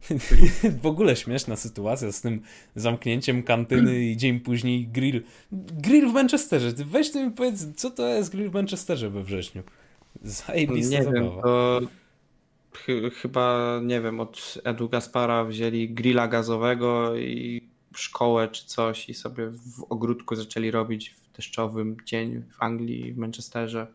w 0.81 0.85
ogóle 0.85 1.15
śmieszna 1.15 1.55
sytuacja 1.55 2.11
z 2.11 2.21
tym 2.21 2.41
zamknięciem 2.75 3.43
kantyny 3.43 4.05
i 4.05 4.17
dzień 4.17 4.39
później 4.39 4.87
grill. 4.87 5.23
Grill 5.51 6.09
w 6.09 6.13
Manchesterze. 6.13 6.73
Ty 6.73 6.85
weź 6.85 7.11
ty 7.11 7.25
mi 7.25 7.31
powiedz, 7.31 7.75
co 7.75 7.89
to 7.89 8.07
jest 8.07 8.31
grill 8.31 8.49
w 8.49 8.53
Manchesterze 8.53 9.09
we 9.09 9.23
wrześniu. 9.23 9.63
Zajebista 10.21 10.97
Nie 10.97 11.03
zabawa. 11.03 11.21
Wiem, 11.21 11.41
to, 11.41 11.81
ch 12.73 12.85
chyba, 13.21 13.79
nie 13.83 14.01
wiem, 14.01 14.19
od 14.19 14.57
Edu 14.63 14.89
Gaspara 14.89 15.45
wzięli 15.45 15.89
grilla 15.89 16.27
gazowego 16.27 17.15
i 17.15 17.61
szkołę 17.95 18.47
czy 18.47 18.65
coś 18.65 19.09
i 19.09 19.13
sobie 19.13 19.47
w 19.49 19.85
ogródku 19.89 20.35
zaczęli 20.35 20.71
robić 20.71 21.09
w 21.09 21.35
deszczowym 21.35 21.97
dzień 22.05 22.43
w 22.51 22.63
Anglii, 22.63 23.13
w 23.13 23.17
Manchesterze. 23.17 23.87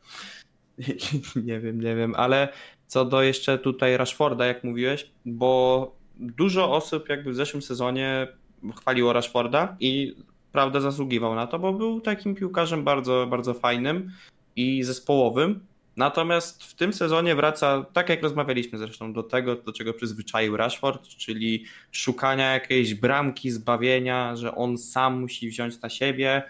nie 1.46 1.60
wiem, 1.60 1.80
nie 1.80 1.96
wiem, 1.96 2.14
ale 2.16 2.48
co 2.86 3.04
do 3.04 3.22
jeszcze 3.22 3.58
tutaj 3.58 3.96
Rashforda, 3.96 4.46
jak 4.46 4.64
mówiłeś, 4.64 5.10
bo 5.24 5.99
dużo 6.20 6.72
osób 6.72 7.08
jakby 7.08 7.30
w 7.30 7.34
zeszłym 7.34 7.62
sezonie 7.62 8.28
chwaliło 8.76 9.12
Rashforda 9.12 9.76
i 9.80 10.16
prawda 10.52 10.80
zasługiwał 10.80 11.34
na 11.34 11.46
to, 11.46 11.58
bo 11.58 11.72
był 11.72 12.00
takim 12.00 12.34
piłkarzem 12.34 12.84
bardzo, 12.84 13.26
bardzo 13.30 13.54
fajnym 13.54 14.10
i 14.56 14.82
zespołowym. 14.82 15.60
Natomiast 15.96 16.64
w 16.64 16.74
tym 16.74 16.92
sezonie 16.92 17.34
wraca, 17.34 17.86
tak 17.92 18.08
jak 18.08 18.22
rozmawialiśmy 18.22 18.78
zresztą, 18.78 19.12
do 19.12 19.22
tego, 19.22 19.56
do 19.56 19.72
czego 19.72 19.94
przyzwyczaił 19.94 20.56
Rashford, 20.56 21.08
czyli 21.08 21.64
szukania 21.92 22.52
jakiejś 22.52 22.94
bramki, 22.94 23.50
zbawienia, 23.50 24.36
że 24.36 24.54
on 24.54 24.78
sam 24.78 25.20
musi 25.20 25.48
wziąć 25.48 25.80
na 25.80 25.88
siebie. 25.88 26.42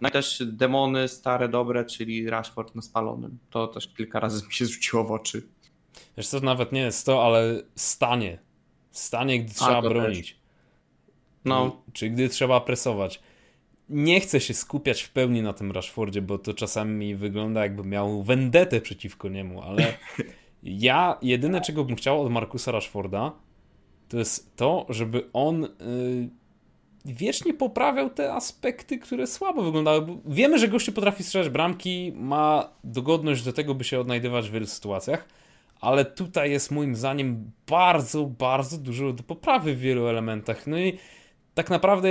No 0.00 0.08
i 0.08 0.12
też 0.12 0.42
demony 0.46 1.08
stare, 1.08 1.48
dobre, 1.48 1.84
czyli 1.84 2.30
Rashford 2.30 2.74
na 2.74 2.82
spalonym. 2.82 3.38
To 3.50 3.66
też 3.66 3.88
kilka 3.88 4.20
razy 4.20 4.46
mi 4.46 4.52
się 4.52 4.66
rzuciło 4.66 5.04
w 5.04 5.12
oczy. 5.12 5.42
Wiesz 6.16 6.28
co, 6.28 6.40
nawet 6.40 6.72
nie 6.72 6.80
jest 6.80 7.06
to, 7.06 7.24
ale 7.24 7.62
stanie. 7.74 8.38
Stanie, 9.00 9.40
gdy 9.40 9.54
trzeba 9.54 9.82
bronić. 9.82 10.32
Też. 10.32 10.40
No. 11.44 11.82
Czy 11.92 12.10
gdy 12.10 12.28
trzeba 12.28 12.60
presować 12.60 13.20
nie 13.88 14.20
chcę 14.20 14.40
się 14.40 14.54
skupiać 14.54 15.02
w 15.02 15.10
pełni 15.10 15.42
na 15.42 15.52
tym 15.52 15.72
Rashfordzie, 15.72 16.22
bo 16.22 16.38
to 16.38 16.54
czasami 16.54 17.14
wygląda 17.14 17.62
jakby 17.62 17.84
miał 17.84 18.22
vendetę 18.22 18.80
przeciwko 18.80 19.28
niemu, 19.28 19.62
ale 19.62 19.94
ja 20.62 21.18
jedyne 21.22 21.60
czego 21.60 21.84
bym 21.84 21.96
chciał 21.96 22.22
od 22.22 22.32
Markusa 22.32 22.72
Rashforda 22.72 23.32
to 24.08 24.18
jest 24.18 24.56
to, 24.56 24.86
żeby 24.88 25.28
on 25.32 25.62
yy, 25.62 26.28
wiecznie 27.04 27.54
poprawiał 27.54 28.10
te 28.10 28.32
aspekty, 28.32 28.98
które 28.98 29.26
słabo 29.26 29.62
wyglądały. 29.62 30.06
Wiemy, 30.26 30.58
że 30.58 30.68
gościu 30.68 30.92
potrafi 30.92 31.24
strzelać 31.24 31.48
bramki, 31.48 32.12
ma 32.16 32.70
dogodność 32.84 33.44
do 33.44 33.52
tego, 33.52 33.74
by 33.74 33.84
się 33.84 34.00
odnajdywać 34.00 34.48
w 34.48 34.52
wielu 34.52 34.66
sytuacjach, 34.66 35.28
ale 35.80 36.04
tutaj 36.04 36.50
jest 36.50 36.70
moim 36.70 36.96
zdaniem 36.96 37.50
bardzo, 37.66 38.24
bardzo 38.24 38.78
dużo 38.78 39.12
do 39.12 39.22
poprawy 39.22 39.74
w 39.74 39.80
wielu 39.80 40.06
elementach. 40.06 40.66
No 40.66 40.78
i 40.78 40.98
tak 41.54 41.70
naprawdę 41.70 42.08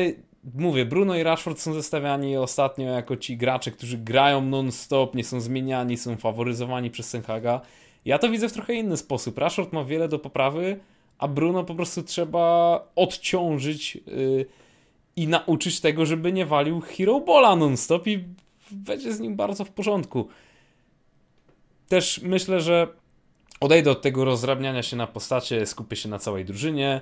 mówię, 0.56 0.86
Bruno 0.86 1.16
i 1.16 1.24
Rashford 1.24 1.60
są 1.60 1.74
zestawiani 1.74 2.38
ostatnio 2.38 2.86
jako 2.86 3.18
ci 3.18 3.38
gracze, 3.38 3.72
którzy 3.72 3.98
grają 3.98 4.42
non-stop, 4.42 5.16
nie 5.16 5.24
są 5.24 5.42
zmieniani, 5.42 5.98
są 5.98 6.18
faworyzowani 6.18 6.92
przez 6.92 7.10
Senhaga. 7.10 7.62
Ja 8.06 8.20
to 8.20 8.30
widzę 8.30 8.50
w 8.50 8.54
trochę 8.54 8.74
inny 8.74 8.98
sposób. 8.98 9.38
Rashford 9.38 9.74
ma 9.74 9.84
wiele 9.84 10.08
do 10.08 10.20
poprawy, 10.20 10.80
a 11.18 11.28
Bruno 11.28 11.64
po 11.64 11.76
prostu 11.76 12.04
trzeba 12.04 12.86
odciążyć 12.96 13.96
yy, 13.96 14.46
i 15.16 15.28
nauczyć 15.28 15.82
tego, 15.82 16.06
żeby 16.06 16.34
nie 16.34 16.46
walił 16.46 16.82
hero 16.82 17.20
bola 17.20 17.56
non-stop 17.56 18.08
i 18.08 18.24
będzie 18.72 19.14
z 19.14 19.20
nim 19.20 19.36
bardzo 19.36 19.66
w 19.66 19.70
porządku. 19.70 20.28
Też 21.88 22.22
myślę, 22.24 22.62
że 22.62 22.88
odejdę 23.60 23.92
od 23.92 24.02
tego 24.02 24.26
rozrabniania 24.26 24.84
się 24.84 24.96
na 24.96 25.08
postacie, 25.08 25.66
skupię 25.66 25.96
się 25.96 26.10
na 26.10 26.20
całej 26.20 26.46
drużynie. 26.46 27.02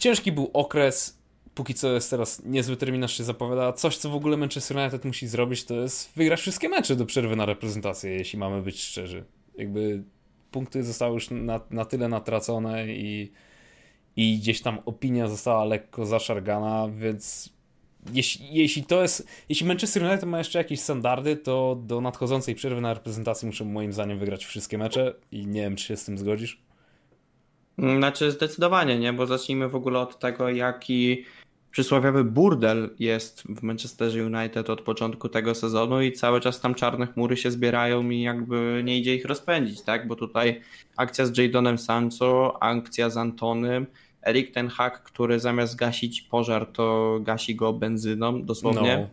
Ciężki 0.00 0.32
był 0.32 0.50
okres, 0.52 1.18
póki 1.54 1.74
co 1.74 1.92
jest 1.92 2.10
teraz 2.10 2.42
niezły 2.44 2.76
terminarz 2.76 3.16
się 3.16 3.24
zapowiada. 3.24 3.72
Coś, 3.72 3.96
co 3.96 4.10
w 4.10 4.14
ogóle 4.14 4.36
Manchester 4.36 4.76
United 4.76 5.04
musi 5.04 5.26
zrobić, 5.28 5.64
to 5.64 5.74
jest 5.74 6.12
wygrać 6.16 6.40
wszystkie 6.40 6.68
mecze 6.68 6.96
do 6.96 7.06
przerwy 7.06 7.36
na 7.36 7.46
reprezentację, 7.46 8.10
jeśli 8.10 8.38
mamy 8.38 8.62
być 8.62 8.82
szczerzy. 8.82 9.24
Jakby 9.56 10.02
punkty 10.50 10.84
zostały 10.84 11.14
już 11.14 11.30
na, 11.30 11.60
na 11.70 11.84
tyle 11.84 12.08
natracone 12.08 12.86
i, 12.86 13.32
i 14.16 14.38
gdzieś 14.38 14.62
tam 14.62 14.78
opinia 14.86 15.28
została 15.28 15.64
lekko 15.64 16.06
zaszargana, 16.06 16.88
więc 16.92 17.52
jeśli, 18.12 18.54
jeśli 18.54 18.84
to 18.84 19.02
jest, 19.02 19.28
jeśli 19.48 19.66
Manchester 19.66 20.02
United 20.02 20.24
ma 20.24 20.38
jeszcze 20.38 20.58
jakieś 20.58 20.80
standardy, 20.80 21.36
to 21.36 21.82
do 21.86 22.00
nadchodzącej 22.00 22.54
przerwy 22.54 22.80
na 22.80 22.94
reprezentacji 22.94 23.46
muszą 23.46 23.64
moim 23.64 23.92
zdaniem 23.92 24.18
wygrać 24.18 24.44
wszystkie 24.44 24.78
mecze 24.78 25.14
i 25.32 25.46
nie 25.46 25.60
wiem, 25.60 25.76
czy 25.76 25.84
się 25.84 25.96
z 25.96 26.04
tym 26.04 26.18
zgodzisz. 26.18 26.62
Znaczy 27.78 28.30
zdecydowanie 28.30 28.98
nie, 28.98 29.12
bo 29.12 29.26
zacznijmy 29.26 29.68
w 29.68 29.74
ogóle 29.74 29.98
od 29.98 30.18
tego, 30.18 30.48
jaki 30.48 31.24
przysłowiowy 31.70 32.24
burdel 32.24 32.94
jest 32.98 33.42
w 33.42 33.62
Manchesterze 33.62 34.24
United 34.24 34.70
od 34.70 34.80
początku 34.80 35.28
tego 35.28 35.54
sezonu 35.54 36.02
i 36.02 36.12
cały 36.12 36.40
czas 36.40 36.60
tam 36.60 36.74
czarne 36.74 37.06
chmury 37.06 37.36
się 37.36 37.50
zbierają 37.50 38.10
i 38.10 38.20
jakby 38.22 38.82
nie 38.84 38.98
idzie 38.98 39.14
ich 39.14 39.24
rozpędzić, 39.24 39.82
tak? 39.82 40.08
Bo 40.08 40.16
tutaj 40.16 40.60
akcja 40.96 41.26
z 41.26 41.38
Jadonem 41.38 41.78
Sancho, 41.78 42.62
akcja 42.62 43.10
z 43.10 43.16
Antonym, 43.16 43.86
Erik 44.26 44.54
ten 44.54 44.68
Hag, 44.68 45.02
który 45.02 45.40
zamiast 45.40 45.76
gasić 45.76 46.22
pożar, 46.22 46.66
to 46.66 47.18
gasi 47.22 47.56
go 47.56 47.72
benzyną, 47.72 48.42
dosłownie, 48.42 49.08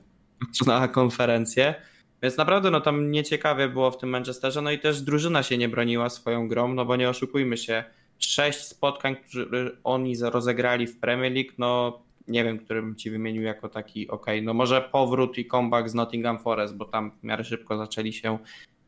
no. 0.68 0.74
na 0.74 0.88
konferencję. 0.88 1.76
Więc 2.24 2.38
naprawdę 2.38 2.72
no 2.72 2.82
tam 2.82 3.12
nieciekawie 3.12 3.70
było 3.70 3.92
w 3.92 3.98
tym 3.98 4.10
Manchesterze, 4.10 4.62
no 4.62 4.72
i 4.72 4.80
też 4.80 5.02
drużyna 5.02 5.44
się 5.44 5.58
nie 5.58 5.70
broniła 5.70 6.10
swoją 6.10 6.48
grą, 6.48 6.74
no 6.74 6.86
bo 6.86 6.96
nie 6.96 7.10
oszukujmy 7.10 7.58
się, 7.58 7.84
sześć 8.20 8.60
spotkań, 8.60 9.16
które 9.16 9.72
oni 9.84 10.16
rozegrali 10.22 10.88
w 10.88 11.00
Premier 11.00 11.34
League, 11.34 11.52
no 11.58 12.00
nie 12.28 12.44
wiem, 12.44 12.60
którym 12.60 12.96
ci 12.96 13.12
wymienił 13.12 13.44
jako 13.44 13.70
taki 13.70 14.08
ok, 14.08 14.26
no 14.44 14.54
może 14.54 14.82
powrót 14.82 15.38
i 15.38 15.46
comeback 15.46 15.90
z 15.90 15.94
Nottingham 15.94 16.40
Forest, 16.40 16.76
bo 16.76 16.86
tam 16.86 17.12
w 17.12 17.24
miarę 17.24 17.44
szybko 17.44 17.78
zaczęli 17.78 18.14
się 18.14 18.38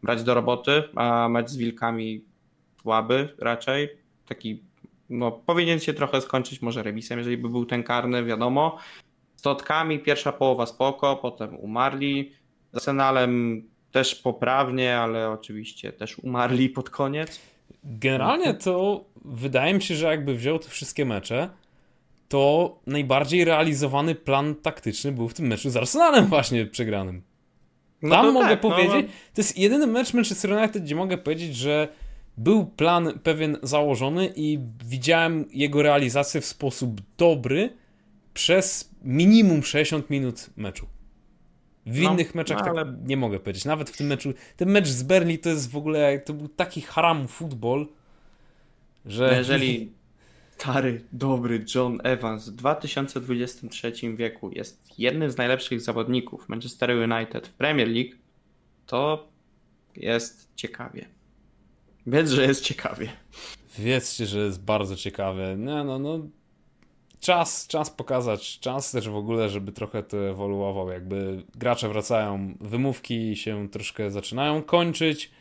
brać 0.04 0.24
do 0.24 0.34
roboty, 0.34 0.84
a 0.96 1.30
mecz 1.30 1.50
z 1.50 1.58
Wilkami 1.58 2.26
słaby 2.82 3.36
raczej, 3.38 3.90
taki 4.26 4.64
no 5.10 5.32
powinien 5.32 5.80
się 5.80 5.94
trochę 5.94 6.22
skończyć 6.22 6.62
może 6.62 6.84
remisem, 6.84 7.18
jeżeli 7.18 7.38
by 7.38 7.50
był 7.50 7.66
ten 7.66 7.84
karny, 7.84 8.24
wiadomo. 8.24 8.78
Z 9.36 9.42
Totkami 9.42 10.00
pierwsza 10.00 10.32
połowa 10.32 10.66
spoko, 10.66 11.16
potem 11.16 11.56
umarli, 11.56 12.32
z 12.72 12.76
Arsenalem 12.76 13.64
też 13.92 14.16
poprawnie, 14.16 14.98
ale 14.98 15.30
oczywiście 15.30 15.94
też 15.94 16.20
umarli 16.20 16.70
pod 16.70 16.90
koniec. 16.90 17.40
Generalnie 17.84 18.54
to 18.54 19.06
wydaje 19.26 19.74
mi 19.74 19.82
się, 19.82 19.96
że 19.96 20.08
jakby 20.08 20.36
wziął 20.36 20.60
te 20.60 20.70
wszystkie 20.70 21.06
mecze, 21.06 21.50
to 22.28 22.76
najbardziej 22.88 23.46
realizowany 23.46 24.16
plan 24.16 24.56
taktyczny 24.56 25.12
był 25.12 25.28
w 25.28 25.34
tym 25.34 25.48
meczu 25.48 25.70
z 25.70 25.78
Arsenalem 25.78 26.26
właśnie 26.26 26.66
przegranym. 26.66 27.22
No 28.02 28.16
Tam 28.16 28.34
mogę 28.34 28.50
tak, 28.50 28.64
no, 28.64 28.70
powiedzieć, 28.70 29.06
no. 29.08 29.14
to 29.34 29.42
jest 29.42 29.58
jedyny 29.58 29.88
mecz 29.88 30.14
Manchester 30.14 30.52
United, 30.52 30.84
gdzie 30.84 30.96
mogę 30.96 31.18
powiedzieć, 31.18 31.56
że 31.56 31.88
był 32.40 32.66
plan 32.66 33.20
pewien 33.24 33.58
założony 33.64 34.34
i 34.36 34.60
widziałem 34.86 35.46
jego 35.52 35.82
realizację 35.82 36.42
w 36.42 36.46
sposób 36.46 37.02
dobry 37.18 37.78
przez 38.34 38.92
minimum 39.04 39.64
60 39.64 40.10
minut 40.10 40.50
meczu. 40.58 40.88
W 41.86 42.02
no, 42.02 42.12
innych 42.12 42.36
meczach 42.36 42.60
no, 42.60 42.66
ale... 42.66 42.86
tak 42.86 42.96
nie 43.06 43.18
mogę 43.18 43.40
powiedzieć. 43.40 43.66
Nawet 43.66 43.90
w 43.90 43.98
tym 43.98 44.08
meczu, 44.08 44.34
ten 44.58 44.70
mecz 44.70 44.88
z 44.88 45.04
Berli 45.04 45.40
to 45.40 45.50
jest 45.50 45.72
w 45.72 45.78
ogóle, 45.78 46.20
to 46.20 46.34
był 46.34 46.48
taki 46.48 46.82
haram 46.82 47.28
futbol, 47.28 47.88
że... 49.06 49.28
No 49.28 49.38
jeżeli 49.38 49.92
stary, 50.58 51.02
dobry 51.12 51.66
John 51.76 52.00
Evans 52.04 52.50
w 52.50 52.56
2023 52.56 53.94
wieku 54.16 54.52
jest 54.52 55.00
jednym 55.00 55.32
z 55.32 55.38
najlepszych 55.38 55.82
zawodników 55.82 56.50
Manchester 56.50 56.92
United 56.92 57.48
w 57.48 57.54
Premier 57.54 57.88
League, 57.88 58.16
to 58.86 59.28
jest 59.96 60.50
ciekawie. 60.56 61.19
Wiedz, 62.10 62.30
że 62.30 62.46
jest 62.46 62.64
ciekawie. 62.64 63.10
Wiedzcie, 63.80 64.26
że 64.26 64.40
jest 64.40 64.64
bardzo 64.64 64.96
ciekawe. 64.96 65.56
Nie, 65.58 65.84
no, 65.84 66.00
no. 66.00 66.20
Czas, 67.20 67.68
czas 67.68 67.90
pokazać, 67.90 68.60
czas 68.60 68.92
też 68.92 69.10
w 69.10 69.16
ogóle, 69.16 69.50
żeby 69.50 69.72
trochę 69.72 70.04
to 70.04 70.30
ewoluował. 70.30 70.90
Jakby 70.90 71.44
gracze 71.56 71.90
wracają, 71.90 72.54
wymówki 72.62 73.36
się 73.36 73.70
troszkę 73.70 74.12
zaczynają 74.12 74.64
kończyć 74.64 75.32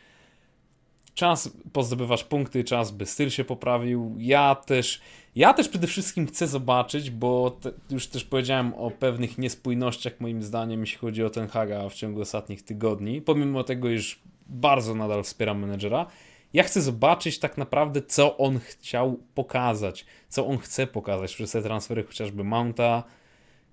czas 1.19 1.51
pozdobywasz 1.73 2.23
punkty, 2.23 2.63
czas 2.63 2.91
by 2.91 3.05
styl 3.05 3.29
się 3.29 3.43
poprawił. 3.43 4.15
Ja 4.17 4.55
też, 4.55 5.01
ja 5.35 5.53
też 5.53 5.69
przede 5.69 5.87
wszystkim 5.87 6.27
chcę 6.27 6.47
zobaczyć, 6.47 7.11
bo 7.11 7.51
te, 7.51 7.71
już 7.89 8.07
też 8.07 8.23
powiedziałem 8.23 8.73
o 8.73 8.91
pewnych 8.91 9.37
niespójnościach 9.37 10.19
moim 10.19 10.43
zdaniem, 10.43 10.79
jeśli 10.79 10.97
chodzi 10.97 11.23
o 11.23 11.29
ten 11.29 11.47
Haga 11.47 11.89
w 11.89 11.93
ciągu 11.93 12.21
ostatnich 12.21 12.63
tygodni. 12.63 13.21
Pomimo 13.21 13.63
tego, 13.63 13.89
iż 13.89 14.19
bardzo 14.47 14.95
nadal 14.95 15.23
wspieram 15.23 15.59
menedżera, 15.59 16.05
ja 16.53 16.63
chcę 16.63 16.81
zobaczyć 16.81 17.39
tak 17.39 17.57
naprawdę, 17.57 18.01
co 18.01 18.37
on 18.37 18.59
chciał 18.59 19.19
pokazać, 19.35 20.05
co 20.29 20.47
on 20.47 20.57
chce 20.57 20.87
pokazać 20.87 21.35
przez 21.35 21.51
te 21.51 21.61
transfery 21.61 22.03
chociażby 22.03 22.43
Mounta, 22.43 23.03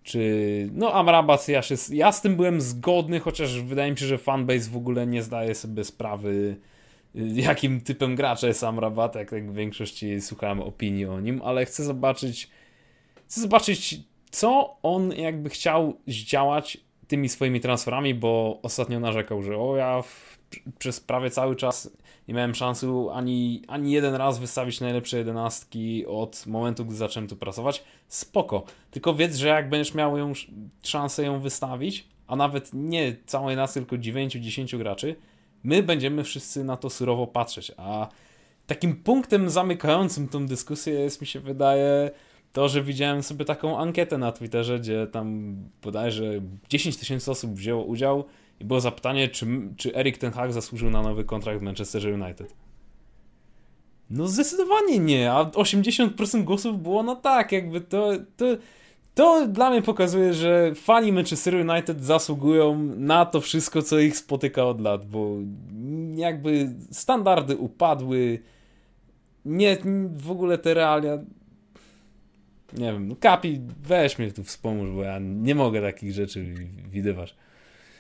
czy 0.03 0.69
no 0.73 0.93
Amrabat, 0.93 1.49
ja, 1.49 1.63
się, 1.63 1.75
ja 1.91 2.13
z 2.13 2.23
tym 2.23 2.37
byłem 2.37 2.61
zgodny, 2.61 3.21
chociaż 3.21 3.61
wydaje 3.61 3.91
mi 3.91 3.99
się, 3.99 4.07
że 4.07 4.19
fanbase 4.19 4.71
w 4.71 4.77
ogóle 4.77 5.07
nie 5.07 5.23
zdaje 5.23 5.55
sobie 5.55 5.85
sprawy 5.85 6.57
jakim 7.35 7.81
typem 7.81 8.17
gracza 8.17 8.47
jest 8.47 8.61
sam 8.61 8.79
Rabat, 8.79 9.15
jak, 9.15 9.33
jak 9.33 9.51
w 9.51 9.55
większości 9.55 10.21
słuchałem 10.21 10.61
opinii 10.61 11.07
o 11.07 11.21
nim, 11.21 11.43
ale 11.45 11.67
chcę 11.67 11.85
zobaczyć 11.85 12.51
chcę 13.27 13.41
zobaczyć, 13.41 14.01
co 14.31 14.77
on 14.83 15.13
jakby 15.13 15.51
chciał 15.51 15.99
zdziałać 16.07 16.79
tymi 17.09 17.29
swoimi 17.29 17.61
transferami, 17.61 18.15
bo 18.15 18.61
ostatnio 18.63 19.01
narzekał, 19.01 19.43
że 19.43 19.57
o 19.57 19.77
ja 19.77 20.03
w, 20.03 20.39
przez 20.79 21.01
prawie 21.01 21.31
cały 21.31 21.57
czas 21.57 21.91
nie 22.29 22.35
miałem 22.35 22.55
szansy 22.55 22.87
ani, 23.13 23.63
ani 23.69 23.93
jeden 23.93 24.15
raz 24.15 24.39
wystawić 24.39 24.81
najlepsze 24.81 25.19
jedenastki 25.19 26.07
od 26.07 26.47
momentu, 26.47 26.85
gdy 26.85 26.95
zacząłem 26.95 27.29
tu 27.29 27.37
pracować. 27.37 27.85
Spoko. 28.09 28.65
Tylko 28.91 29.15
wiedz, 29.15 29.37
że 29.37 29.49
jak 29.49 29.69
będziesz 29.69 29.95
miał 29.95 30.19
ją, 30.19 30.33
szansę 30.83 31.25
ją 31.25 31.41
wystawić, 31.41 32.09
a 32.27 32.37
nawet 32.37 32.71
nie 32.75 33.17
całej 33.27 33.57
nas, 33.57 33.73
tylko 33.73 33.97
9-10 33.97 34.79
graczy, 34.79 35.17
my 35.65 35.83
będziemy 35.83 36.25
wszyscy 36.25 36.65
na 36.65 36.77
to 36.77 36.91
surowo 36.91 37.27
patrzeć. 37.27 37.73
A 37.77 38.09
takim 38.67 38.97
punktem 38.97 39.51
zamykającym 39.51 40.29
tą 40.29 40.47
dyskusję 40.47 40.95
jest, 40.95 41.21
mi 41.21 41.27
się 41.27 41.41
wydaje, 41.41 42.11
to, 42.53 42.69
że 42.69 42.83
widziałem 42.83 43.23
sobie 43.23 43.45
taką 43.45 43.79
ankietę 43.79 44.19
na 44.19 44.33
Twitterze, 44.33 44.79
gdzie 44.81 45.07
tam 45.07 45.57
bodajże 45.83 46.25
10 46.69 46.97
tysięcy 46.97 47.31
osób 47.31 47.51
wzięło 47.55 47.85
udział 47.85 48.25
i 48.61 48.65
było 48.65 48.81
zapytanie, 48.81 49.29
czy, 49.29 49.47
czy 49.77 49.97
Erik 49.97 50.19
Ten 50.19 50.33
Hag 50.33 50.53
zasłużył 50.53 50.91
na 50.91 51.03
nowy 51.03 51.25
kontrakt 51.25 51.61
w 51.61 52.05
United. 52.05 52.55
No 54.11 54.29
zdecydowanie 54.29 54.99
nie, 54.99 55.33
a 55.33 55.45
80% 55.45 56.45
głosów 56.45 56.83
było 56.83 57.03
na 57.03 57.17
tak, 57.17 57.53
jakby 57.53 57.81
to, 57.81 58.13
to, 58.37 58.47
to 59.15 59.47
dla 59.49 59.71
mnie 59.71 59.83
pokazuje, 59.83 60.35
że 60.35 60.73
fani 60.75 61.13
Manchester 61.13 61.55
United 61.55 62.05
zasługują 62.05 62.83
na 62.97 63.27
to 63.27 63.41
wszystko, 63.41 63.83
co 63.83 63.99
ich 63.99 64.17
spotyka 64.17 64.65
od 64.65 64.81
lat, 64.81 65.07
bo 65.07 65.37
jakby 66.15 66.75
standardy 66.91 67.57
upadły, 67.57 68.43
nie, 69.45 69.79
w 70.17 70.31
ogóle 70.31 70.59
te 70.59 70.75
realia 70.75 71.19
nie 72.73 72.93
wiem, 72.93 73.09
no 73.09 73.17
Kapi, 73.21 73.61
weź 73.83 74.19
mnie 74.19 74.33
tu 74.33 74.45
wspomóż, 74.45 74.91
bo 74.91 75.03
ja 75.03 75.19
nie 75.19 75.55
mogę 75.55 75.83
takich 75.83 76.13
rzeczy 76.13 76.55
widywać. 76.91 77.35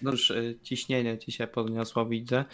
No 0.02 0.10
już 0.10 0.30
y, 0.30 0.58
ciśnienie 0.62 1.18
ci 1.18 1.32
się 1.32 1.46
podniosło, 1.46 2.06
widzę. 2.06 2.44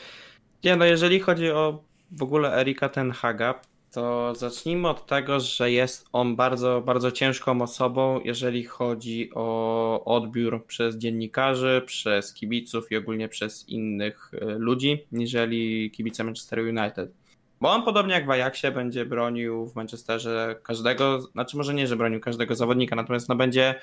Nie, 0.65 0.77
no 0.77 0.85
jeżeli 0.85 1.21
chodzi 1.21 1.51
o 1.51 1.85
w 2.11 2.23
ogóle 2.23 2.61
Erika 2.61 2.89
Tenhaga, 2.89 3.61
to 3.93 4.35
zacznijmy 4.35 4.89
od 4.89 5.07
tego, 5.07 5.41
że 5.41 5.71
jest 5.71 6.07
on 6.13 6.37
bardzo, 6.37 6.81
bardzo 6.81 7.11
ciężką 7.11 7.63
osobą, 7.63 8.21
jeżeli 8.25 8.65
chodzi 8.65 9.31
o 9.35 10.05
odbiór 10.05 10.67
przez 10.67 10.97
dziennikarzy, 10.97 11.83
przez 11.87 12.35
kibiców 12.35 12.93
i 12.93 12.97
ogólnie 12.97 13.29
przez 13.29 13.69
innych 13.69 14.31
y, 14.35 14.39
ludzi, 14.59 15.07
niżeli 15.13 15.91
kibice 15.91 16.25
Manchester 16.25 16.59
United. 16.59 17.13
Bo 17.61 17.71
on 17.71 17.83
podobnie 17.83 18.15
jak 18.15 18.27
w 18.27 18.31
Ajaxie 18.31 18.71
będzie 18.71 19.07
bronił 19.07 19.67
w 19.67 19.75
Manchesterze 19.75 20.57
każdego, 20.63 21.21
znaczy 21.21 21.57
może 21.57 21.75
nie, 21.75 21.87
że 21.87 21.97
bronił 21.97 22.21
każdego 22.21 22.55
zawodnika, 22.55 22.97
natomiast 22.97 23.29
no 23.29 23.37
będzie 23.37 23.75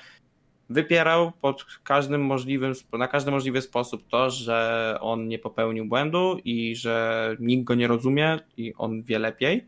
wypierał 0.70 1.32
pod 1.32 1.64
każdym 1.84 2.20
możliwym, 2.20 2.72
na 2.92 3.08
każdy 3.08 3.30
możliwy 3.30 3.62
sposób 3.62 4.08
to, 4.08 4.30
że 4.30 4.96
on 5.00 5.28
nie 5.28 5.38
popełnił 5.38 5.84
błędu 5.84 6.40
i 6.44 6.76
że 6.76 7.36
nikt 7.40 7.64
go 7.64 7.74
nie 7.74 7.86
rozumie 7.86 8.38
i 8.56 8.74
on 8.78 9.02
wie 9.02 9.18
lepiej. 9.18 9.66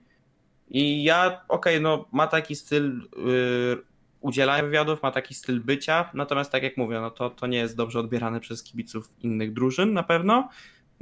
I 0.70 1.04
ja, 1.04 1.26
okej, 1.48 1.74
okay, 1.74 1.80
no 1.80 2.08
ma 2.12 2.26
taki 2.26 2.56
styl 2.56 3.00
yy, 3.16 3.82
udzielania 4.20 4.62
wywiadów, 4.62 5.02
ma 5.02 5.10
taki 5.10 5.34
styl 5.34 5.60
bycia, 5.60 6.10
natomiast 6.14 6.52
tak 6.52 6.62
jak 6.62 6.76
mówię, 6.76 7.00
no 7.00 7.10
to, 7.10 7.30
to 7.30 7.46
nie 7.46 7.58
jest 7.58 7.76
dobrze 7.76 7.98
odbierane 7.98 8.40
przez 8.40 8.62
kibiców 8.62 9.08
innych 9.22 9.52
drużyn 9.52 9.92
na 9.92 10.02
pewno. 10.02 10.48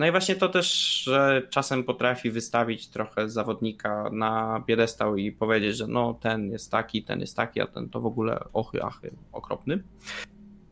No 0.01 0.07
i 0.07 0.11
właśnie 0.11 0.37
to 0.37 0.49
też, 0.49 0.69
że 1.05 1.43
czasem 1.51 1.85
potrafi 1.85 2.31
wystawić 2.31 2.89
trochę 2.89 3.29
zawodnika 3.29 4.11
na 4.13 4.63
piedestał 4.67 5.17
i 5.17 5.33
powiedzieć, 5.33 5.77
że 5.77 5.87
no 5.87 6.15
ten 6.15 6.51
jest 6.51 6.71
taki, 6.71 7.03
ten 7.03 7.21
jest 7.21 7.37
taki, 7.37 7.61
a 7.61 7.67
ten 7.67 7.89
to 7.89 8.01
w 8.01 8.07
ogóle 8.07 8.41
ochy, 8.53 8.83
achy, 8.83 9.11
okropny. 9.33 9.83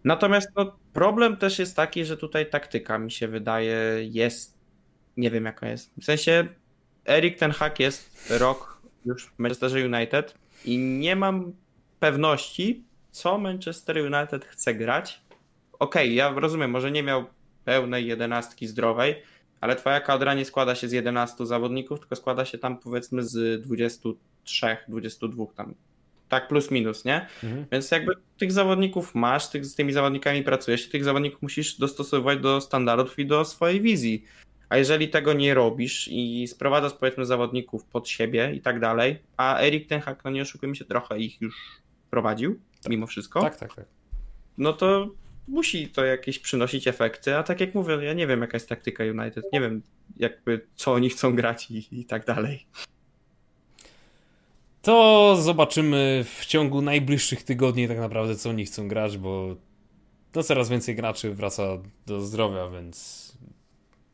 Natomiast 0.05 0.49
no, 0.57 0.77
problem 0.93 1.37
też 1.37 1.59
jest 1.59 1.77
taki, 1.77 2.05
że 2.05 2.17
tutaj 2.17 2.51
taktyka 2.51 2.99
mi 2.99 3.11
się 3.11 3.29
wydaje 3.29 3.77
jest, 4.01 4.59
nie 5.17 5.31
wiem 5.31 5.45
jaka 5.45 5.69
jest. 5.69 5.91
W 6.01 6.05
sensie 6.05 6.49
Erik 7.09 7.39
ten 7.39 7.51
hak 7.51 7.81
jest 7.81 8.31
rok 8.41 8.83
już 9.05 9.27
w 9.27 9.39
Manchesterze 9.39 9.87
United 9.87 10.35
i 10.65 10.79
nie 10.79 11.17
mam 11.17 11.53
pewności, 12.01 12.85
co 13.11 13.39
Manchester 13.39 13.99
United 13.99 14.45
chce 14.45 14.75
grać. 14.75 15.21
Okej, 15.73 16.07
okay, 16.07 16.15
ja 16.15 16.31
rozumiem, 16.31 16.71
może 16.71 16.91
nie 16.91 17.03
miał 17.03 17.38
pełnej 17.65 18.07
jedenastki 18.07 18.67
zdrowej, 18.67 19.23
ale 19.61 19.77
twoja 19.77 20.01
kadra 20.01 20.35
nie 20.35 20.45
składa 20.45 20.75
się 20.75 20.89
z 20.89 20.93
11 20.93 21.47
zawodników, 21.47 22.01
tylko 22.01 22.17
składa 22.17 22.45
się 22.45 22.59
tam 22.59 22.79
powiedzmy 22.79 23.23
z 23.23 23.63
23, 23.63 24.77
22 24.89 25.47
tam. 25.57 25.75
Tak 26.29 26.49
plus 26.49 26.71
minus, 26.71 27.05
nie? 27.05 27.27
Mhm. 27.45 27.67
Więc 27.73 27.91
jakby 27.91 28.13
tych 28.39 28.53
zawodników 28.53 29.15
masz, 29.15 29.49
tych, 29.49 29.67
z 29.67 29.75
tymi 29.75 29.93
zawodnikami 29.93 30.43
pracujesz, 30.43 30.89
tych 30.89 31.05
zawodników 31.05 31.43
musisz 31.43 31.79
dostosowywać 31.79 32.39
do 32.39 32.61
standardów 32.61 33.19
i 33.19 33.27
do 33.27 33.45
swojej 33.45 33.81
wizji. 33.81 34.25
A 34.69 34.77
jeżeli 34.77 35.09
tego 35.09 35.33
nie 35.33 35.55
robisz 35.55 36.09
i 36.09 36.49
sprowadzasz 36.49 36.93
powiedzmy 36.93 37.27
zawodników 37.27 37.85
pod 37.85 38.09
siebie 38.09 38.53
i 38.55 38.61
tak 38.61 38.81
dalej, 38.81 39.19
a 39.37 39.61
Erik 39.61 39.89
Ten 39.89 40.01
Hag, 40.01 40.25
no 40.25 40.31
nie 40.31 40.43
oszukujmy 40.43 40.77
się, 40.77 40.85
trochę 40.85 41.19
ich 41.19 41.41
już 41.41 41.81
prowadził, 42.11 42.61
tak. 42.83 42.91
mimo 42.91 43.07
wszystko. 43.07 43.41
Tak, 43.41 43.57
tak, 43.57 43.75
tak. 43.75 43.85
No 44.59 44.73
to 44.73 45.11
musi 45.49 45.89
to 45.89 46.05
jakieś 46.05 46.39
przynosić 46.39 46.89
efekty, 46.89 47.37
a 47.37 47.43
tak 47.43 47.61
jak 47.61 47.75
mówię, 47.75 47.95
ja 48.03 48.13
nie 48.13 48.27
wiem 48.27 48.41
jaka 48.41 48.57
jest 48.57 48.69
taktyka 48.69 49.05
United, 49.05 49.45
nie 49.53 49.61
wiem 49.61 49.83
jakby 50.17 50.67
co 50.75 50.93
oni 50.93 51.11
chcą 51.11 51.37
grać 51.37 51.71
i, 51.71 52.01
i 52.01 52.05
tak 52.05 52.27
dalej. 52.27 52.67
To 54.83 55.37
zobaczymy 55.41 56.25
w 56.39 56.47
ciągu 56.47 56.83
najbliższych 56.83 57.43
tygodni 57.43 57.89
tak 57.89 57.99
naprawdę 57.99 58.37
co 58.37 58.51
oni 58.51 58.65
chcą 58.65 58.89
grać, 58.89 59.19
bo 59.19 59.57
to 60.33 60.43
coraz 60.43 60.69
więcej 60.69 60.97
graczy 60.97 61.35
wraca 61.35 61.63
do 62.07 62.21
zdrowia, 62.21 62.69
więc 62.69 63.29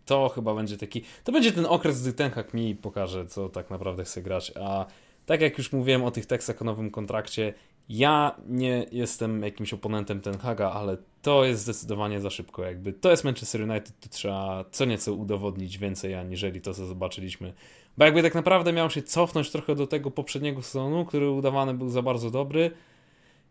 to 0.04 0.28
chyba 0.28 0.54
będzie 0.54 0.78
taki, 0.78 1.04
to 1.24 1.32
będzie 1.32 1.52
ten 1.52 1.66
okres, 1.66 2.02
gdy 2.02 2.12
ten 2.12 2.30
hak 2.30 2.54
mi 2.54 2.74
pokaże 2.74 3.26
co 3.26 3.48
tak 3.48 3.70
naprawdę 3.70 4.04
chce 4.04 4.22
grać, 4.22 4.52
a 4.60 4.86
tak 5.26 5.40
jak 5.40 5.58
już 5.58 5.72
mówiłem 5.72 6.04
o 6.04 6.10
tych 6.10 6.26
tekstach 6.26 6.62
o 6.62 6.64
nowym 6.64 6.90
kontrakcie, 6.90 7.54
ja 7.88 8.36
nie 8.46 8.86
jestem 8.92 9.42
jakimś 9.42 9.72
oponentem 9.72 10.20
Ten 10.20 10.38
Haga, 10.38 10.70
ale 10.70 10.96
to 11.22 11.44
jest 11.44 11.62
zdecydowanie 11.62 12.20
za 12.20 12.30
szybko. 12.30 12.64
Jakby 12.64 12.92
to 12.92 13.10
jest 13.10 13.24
Manchester 13.24 13.70
United, 13.70 14.00
to 14.00 14.08
trzeba 14.08 14.64
co 14.70 14.84
nieco 14.84 15.14
udowodnić 15.14 15.78
więcej, 15.78 16.14
aniżeli 16.14 16.60
to, 16.60 16.74
co 16.74 16.86
zobaczyliśmy. 16.86 17.52
Bo 17.98 18.04
jakby 18.04 18.22
tak 18.22 18.34
naprawdę 18.34 18.72
miał 18.72 18.90
się 18.90 19.02
cofnąć 19.02 19.50
trochę 19.50 19.74
do 19.74 19.86
tego 19.86 20.10
poprzedniego 20.10 20.62
sezonu, 20.62 21.04
który 21.04 21.30
udawany 21.30 21.74
był 21.74 21.88
za 21.88 22.02
bardzo 22.02 22.30
dobry 22.30 22.70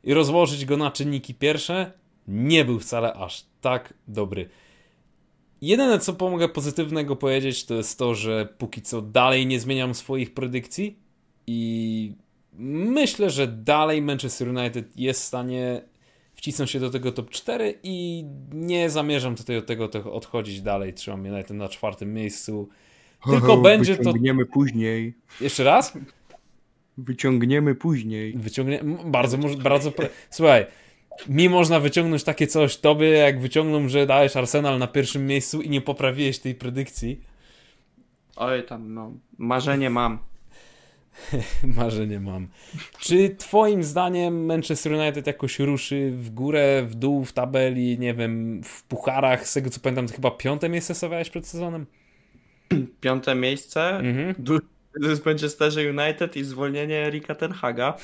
i 0.03 0.13
rozłożyć 0.13 0.65
go 0.65 0.77
na 0.77 0.91
czynniki 0.91 1.33
pierwsze, 1.33 1.91
nie 2.27 2.65
był 2.65 2.79
wcale 2.79 3.13
aż 3.13 3.45
tak 3.61 3.93
dobry. 4.07 4.49
Jedyne, 5.61 5.99
co 5.99 6.13
pomogę 6.13 6.49
pozytywnego 6.49 7.15
powiedzieć, 7.15 7.65
to 7.65 7.73
jest 7.73 7.99
to, 7.99 8.15
że 8.15 8.53
póki 8.57 8.81
co 8.81 9.01
dalej 9.01 9.47
nie 9.47 9.59
zmieniam 9.59 9.93
swoich 9.93 10.33
predykcji 10.33 10.99
i 11.47 12.13
myślę, 12.57 13.29
że 13.29 13.47
dalej 13.47 14.01
Manchester 14.01 14.47
United 14.47 14.97
jest 14.97 15.21
w 15.21 15.23
stanie 15.23 15.81
wcisnąć 16.35 16.71
się 16.71 16.79
do 16.79 16.89
tego 16.89 17.11
top 17.11 17.29
4 17.29 17.79
i 17.83 18.25
nie 18.53 18.89
zamierzam 18.89 19.35
tutaj 19.35 19.57
od 19.57 19.65
tego, 19.65 19.87
tego 19.87 20.13
odchodzić 20.13 20.61
dalej. 20.61 20.93
Trzymam 20.93 21.25
United 21.25 21.57
na 21.57 21.69
czwartym 21.69 22.13
miejscu. 22.13 22.69
Tylko 23.29 23.57
będzie 23.57 23.97
to. 23.97 24.03
Wyciągniemy 24.03 24.45
później. 24.45 25.13
Jeszcze 25.41 25.63
raz? 25.63 25.97
Wyciągniemy 26.97 27.75
później. 27.75 28.33
Wyciągnie... 28.37 28.81
Bardzo, 29.05 29.37
bardzo. 29.37 29.91
Słuchaj, 30.29 30.65
mi 31.29 31.49
można 31.49 31.79
wyciągnąć 31.79 32.23
takie 32.23 32.47
coś 32.47 32.77
tobie, 32.77 33.09
jak 33.09 33.39
wyciągną, 33.39 33.89
że 33.89 34.05
dałeś 34.05 34.37
Arsenal 34.37 34.79
na 34.79 34.87
pierwszym 34.87 35.25
miejscu 35.27 35.61
i 35.61 35.69
nie 35.69 35.81
poprawiłeś 35.81 36.39
tej 36.39 36.55
predykcji. 36.55 37.21
Oj, 38.35 38.63
tam, 38.63 38.93
no. 38.93 39.11
Marzenie 39.37 39.89
mam. 39.89 40.19
Marzenie 41.77 42.19
mam. 42.19 42.47
Czy 42.99 43.35
twoim 43.37 43.83
zdaniem 43.83 44.45
Manchester 44.45 44.93
United 44.93 45.27
jakoś 45.27 45.59
ruszy 45.59 46.11
w 46.11 46.29
górę, 46.29 46.83
w 46.87 46.95
dół, 46.95 47.25
w 47.25 47.33
tabeli, 47.33 47.99
nie 47.99 48.13
wiem, 48.13 48.61
w 48.63 48.83
pucharach? 48.83 49.47
Z 49.47 49.53
tego 49.53 49.69
co 49.69 49.79
pamiętam, 49.79 50.07
to 50.07 50.13
chyba 50.13 50.31
piąte 50.31 50.69
miejsce 50.69 50.95
stawiałeś 50.95 51.29
przed 51.29 51.47
sezonem? 51.47 51.85
Piąte 53.01 53.35
miejsce? 53.35 53.97
Mhm. 53.97 54.35
Jest 55.01 55.25
Manchester 55.25 55.71
United 55.77 56.35
i 56.35 56.43
zwolnienie 56.43 57.05
Erika 57.05 57.35
Tenhaga. 57.35 57.97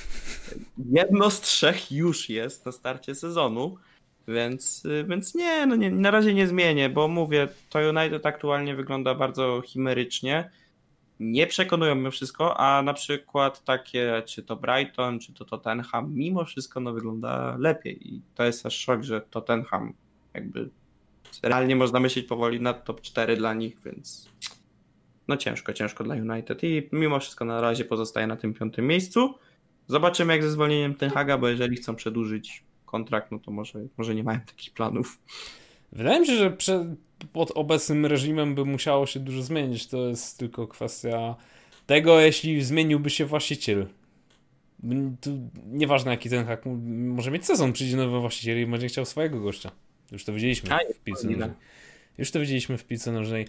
Jedno 0.92 1.30
z 1.30 1.42
trzech 1.42 1.92
już 1.92 2.30
jest 2.30 2.66
na 2.66 2.72
starcie 2.72 3.16
sezonu. 3.16 3.78
Więc, 4.28 4.84
więc 5.08 5.36
nie, 5.36 5.66
no 5.66 5.76
nie, 5.76 5.92
na 5.92 6.12
razie 6.12 6.34
nie 6.34 6.48
zmienię, 6.48 6.90
bo 6.90 7.08
mówię, 7.08 7.48
to 7.70 7.80
United 7.80 8.26
aktualnie 8.26 8.76
wygląda 8.76 9.16
bardzo 9.16 9.62
chimerycznie 9.66 10.50
nie 11.20 11.48
przekonują 11.48 11.96
mnie 11.96 12.12
wszystko, 12.12 12.60
a 12.60 12.82
na 12.82 12.94
przykład 12.94 13.64
takie, 13.64 14.24
czy 14.26 14.44
to 14.44 14.56
Brighton, 14.56 15.20
czy 15.20 15.34
to 15.34 15.46
Tottenham, 15.46 16.14
mimo 16.16 16.46
wszystko 16.46 16.80
no, 16.80 16.94
wygląda 16.94 17.56
lepiej. 17.58 18.14
I 18.14 18.22
to 18.36 18.44
jest 18.44 18.66
aż 18.66 18.78
szok, 18.78 19.04
że 19.04 19.22
Tottenham 19.22 19.94
jakby 20.34 20.70
realnie 21.44 21.76
można 21.76 22.00
myśleć 22.00 22.26
powoli 22.26 22.62
na 22.62 22.74
top 22.74 23.02
4 23.02 23.38
dla 23.38 23.54
nich, 23.54 23.78
więc 23.86 24.30
no 25.28 25.38
ciężko, 25.38 25.74
ciężko 25.74 26.04
dla 26.04 26.16
United. 26.16 26.64
I 26.64 26.90
mimo 26.92 27.20
wszystko 27.20 27.46
na 27.46 27.62
razie 27.62 27.86
pozostaje 27.86 28.28
na 28.28 28.36
tym 28.36 28.54
piątym 28.54 28.88
miejscu. 28.88 29.34
Zobaczymy 29.88 30.34
jak 30.34 30.44
ze 30.44 30.52
zwolnieniem 30.52 30.96
Ten 30.96 31.10
Haga, 31.10 31.38
bo 31.38 31.48
jeżeli 31.48 31.76
chcą 31.76 31.96
przedłużyć 31.96 32.64
kontrakt, 32.86 33.32
no 33.32 33.40
to 33.40 33.52
może, 33.52 33.80
może 33.98 34.16
nie 34.16 34.24
mają 34.24 34.40
takich 34.40 34.74
planów. 34.74 35.22
Wydaje 35.92 36.20
mi 36.20 36.28
się, 36.28 36.36
że 36.36 36.58
pod 37.34 37.52
obecnym 37.56 38.06
reżimem 38.06 38.56
by 38.56 38.66
musiało 38.66 39.06
się 39.06 39.20
dużo 39.20 39.42
zmienić. 39.42 39.88
To 39.88 40.08
jest 40.08 40.38
tylko 40.38 40.68
kwestia 40.68 41.36
tego, 41.88 42.20
jeśli 42.20 42.64
zmieniłby 42.64 43.10
się 43.10 43.26
właściciel. 43.26 43.88
Tu 45.22 45.50
nieważne 45.66 46.12
jaki 46.12 46.30
ten 46.30 46.46
hak 46.46 46.62
może 46.90 47.32
mieć 47.32 47.46
sezon, 47.46 47.74
przyjdzie 47.74 47.98
nowy 47.98 48.20
właściciel 48.20 48.62
i 48.62 48.66
będzie 48.66 48.88
chciał 48.88 49.06
swojego 49.06 49.40
gościa. 49.40 49.72
Już 50.12 50.26
to 50.26 50.34
widzieliśmy 50.34 50.74
A, 50.74 50.80
w 50.94 51.00
piłce 51.00 51.28
nożnej. 51.28 51.50
Już 52.18 52.32
to 52.32 52.40
widzieliśmy 52.40 52.78
w 52.78 52.86
piłce 52.86 53.12
nożnej. 53.12 53.48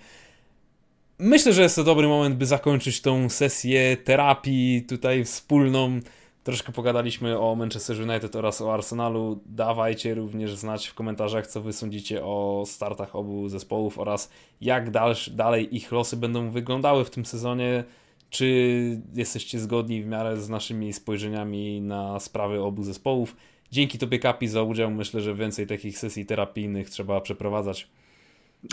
Myślę, 1.18 1.52
że 1.52 1.62
jest 1.62 1.76
to 1.76 1.84
dobry 1.84 2.08
moment, 2.08 2.36
by 2.36 2.46
zakończyć 2.46 3.00
tą 3.00 3.28
sesję 3.28 3.96
terapii 3.96 4.82
tutaj 4.88 5.24
wspólną. 5.24 6.00
Troszkę 6.44 6.72
pogadaliśmy 6.72 7.38
o 7.38 7.54
Manchester 7.54 8.00
United 8.10 8.36
oraz 8.36 8.60
o 8.60 8.74
Arsenalu. 8.74 9.40
Dawajcie 9.46 10.14
również 10.14 10.56
znać 10.56 10.86
w 10.86 10.94
komentarzach, 10.94 11.46
co 11.46 11.60
wy 11.60 11.72
sądzicie 11.72 12.24
o 12.24 12.64
startach 12.66 13.16
obu 13.16 13.48
zespołów 13.48 13.98
oraz 13.98 14.30
jak 14.60 14.90
dalsz, 14.90 15.30
dalej 15.30 15.76
ich 15.76 15.92
losy 15.92 16.16
będą 16.16 16.50
wyglądały 16.50 17.04
w 17.04 17.10
tym 17.10 17.26
sezonie. 17.26 17.84
Czy 18.30 19.00
jesteście 19.14 19.58
zgodni 19.58 20.02
w 20.02 20.06
miarę 20.06 20.40
z 20.40 20.48
naszymi 20.48 20.92
spojrzeniami 20.92 21.80
na 21.80 22.20
sprawy 22.20 22.60
obu 22.60 22.82
zespołów? 22.82 23.36
Dzięki 23.72 23.98
Tobie, 23.98 24.18
Kapi, 24.18 24.48
za 24.48 24.62
udział. 24.62 24.90
Myślę, 24.90 25.20
że 25.20 25.34
więcej 25.34 25.66
takich 25.66 25.98
sesji 25.98 26.26
terapijnych 26.26 26.90
trzeba 26.90 27.20
przeprowadzać. 27.20 27.88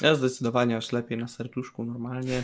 Ja 0.01 0.15
zdecydowanie 0.15 0.77
aż 0.77 0.91
lepiej 0.91 1.17
na 1.17 1.27
serduszku 1.27 1.83
normalnie. 1.83 2.43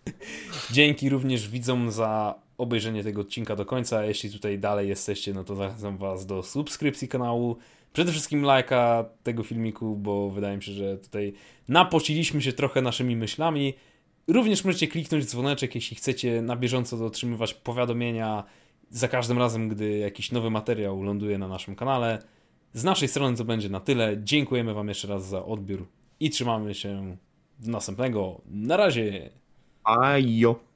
Dzięki 0.72 1.08
również 1.08 1.48
widzom 1.48 1.90
za 1.90 2.43
obejrzenie 2.58 3.04
tego 3.04 3.20
odcinka 3.20 3.56
do 3.56 3.66
końca. 3.66 4.04
Jeśli 4.04 4.30
tutaj 4.30 4.58
dalej 4.58 4.88
jesteście, 4.88 5.34
no 5.34 5.44
to 5.44 5.54
zachęcam 5.56 5.96
Was 5.96 6.26
do 6.26 6.42
subskrypcji 6.42 7.08
kanału. 7.08 7.56
Przede 7.92 8.12
wszystkim 8.12 8.42
lajka 8.42 9.04
tego 9.22 9.42
filmiku, 9.42 9.96
bo 9.96 10.30
wydaje 10.30 10.56
mi 10.56 10.62
się, 10.62 10.72
że 10.72 10.98
tutaj 10.98 11.32
napociliśmy 11.68 12.42
się 12.42 12.52
trochę 12.52 12.82
naszymi 12.82 13.16
myślami. 13.16 13.74
Również 14.28 14.64
możecie 14.64 14.88
kliknąć 14.88 15.24
dzwoneczek, 15.24 15.74
jeśli 15.74 15.96
chcecie 15.96 16.42
na 16.42 16.56
bieżąco 16.56 17.06
otrzymywać 17.06 17.54
powiadomienia 17.54 18.44
za 18.90 19.08
każdym 19.08 19.38
razem, 19.38 19.68
gdy 19.68 19.98
jakiś 19.98 20.32
nowy 20.32 20.50
materiał 20.50 21.02
ląduje 21.02 21.38
na 21.38 21.48
naszym 21.48 21.76
kanale. 21.76 22.22
Z 22.72 22.84
naszej 22.84 23.08
strony 23.08 23.36
to 23.36 23.44
będzie 23.44 23.68
na 23.68 23.80
tyle. 23.80 24.16
Dziękujemy 24.22 24.74
Wam 24.74 24.88
jeszcze 24.88 25.08
raz 25.08 25.26
za 25.26 25.44
odbiór 25.44 25.86
i 26.20 26.30
trzymamy 26.30 26.74
się 26.74 27.16
do 27.58 27.70
następnego. 27.70 28.40
Na 28.46 28.76
razie. 28.76 29.30
Ajo. 29.84 30.73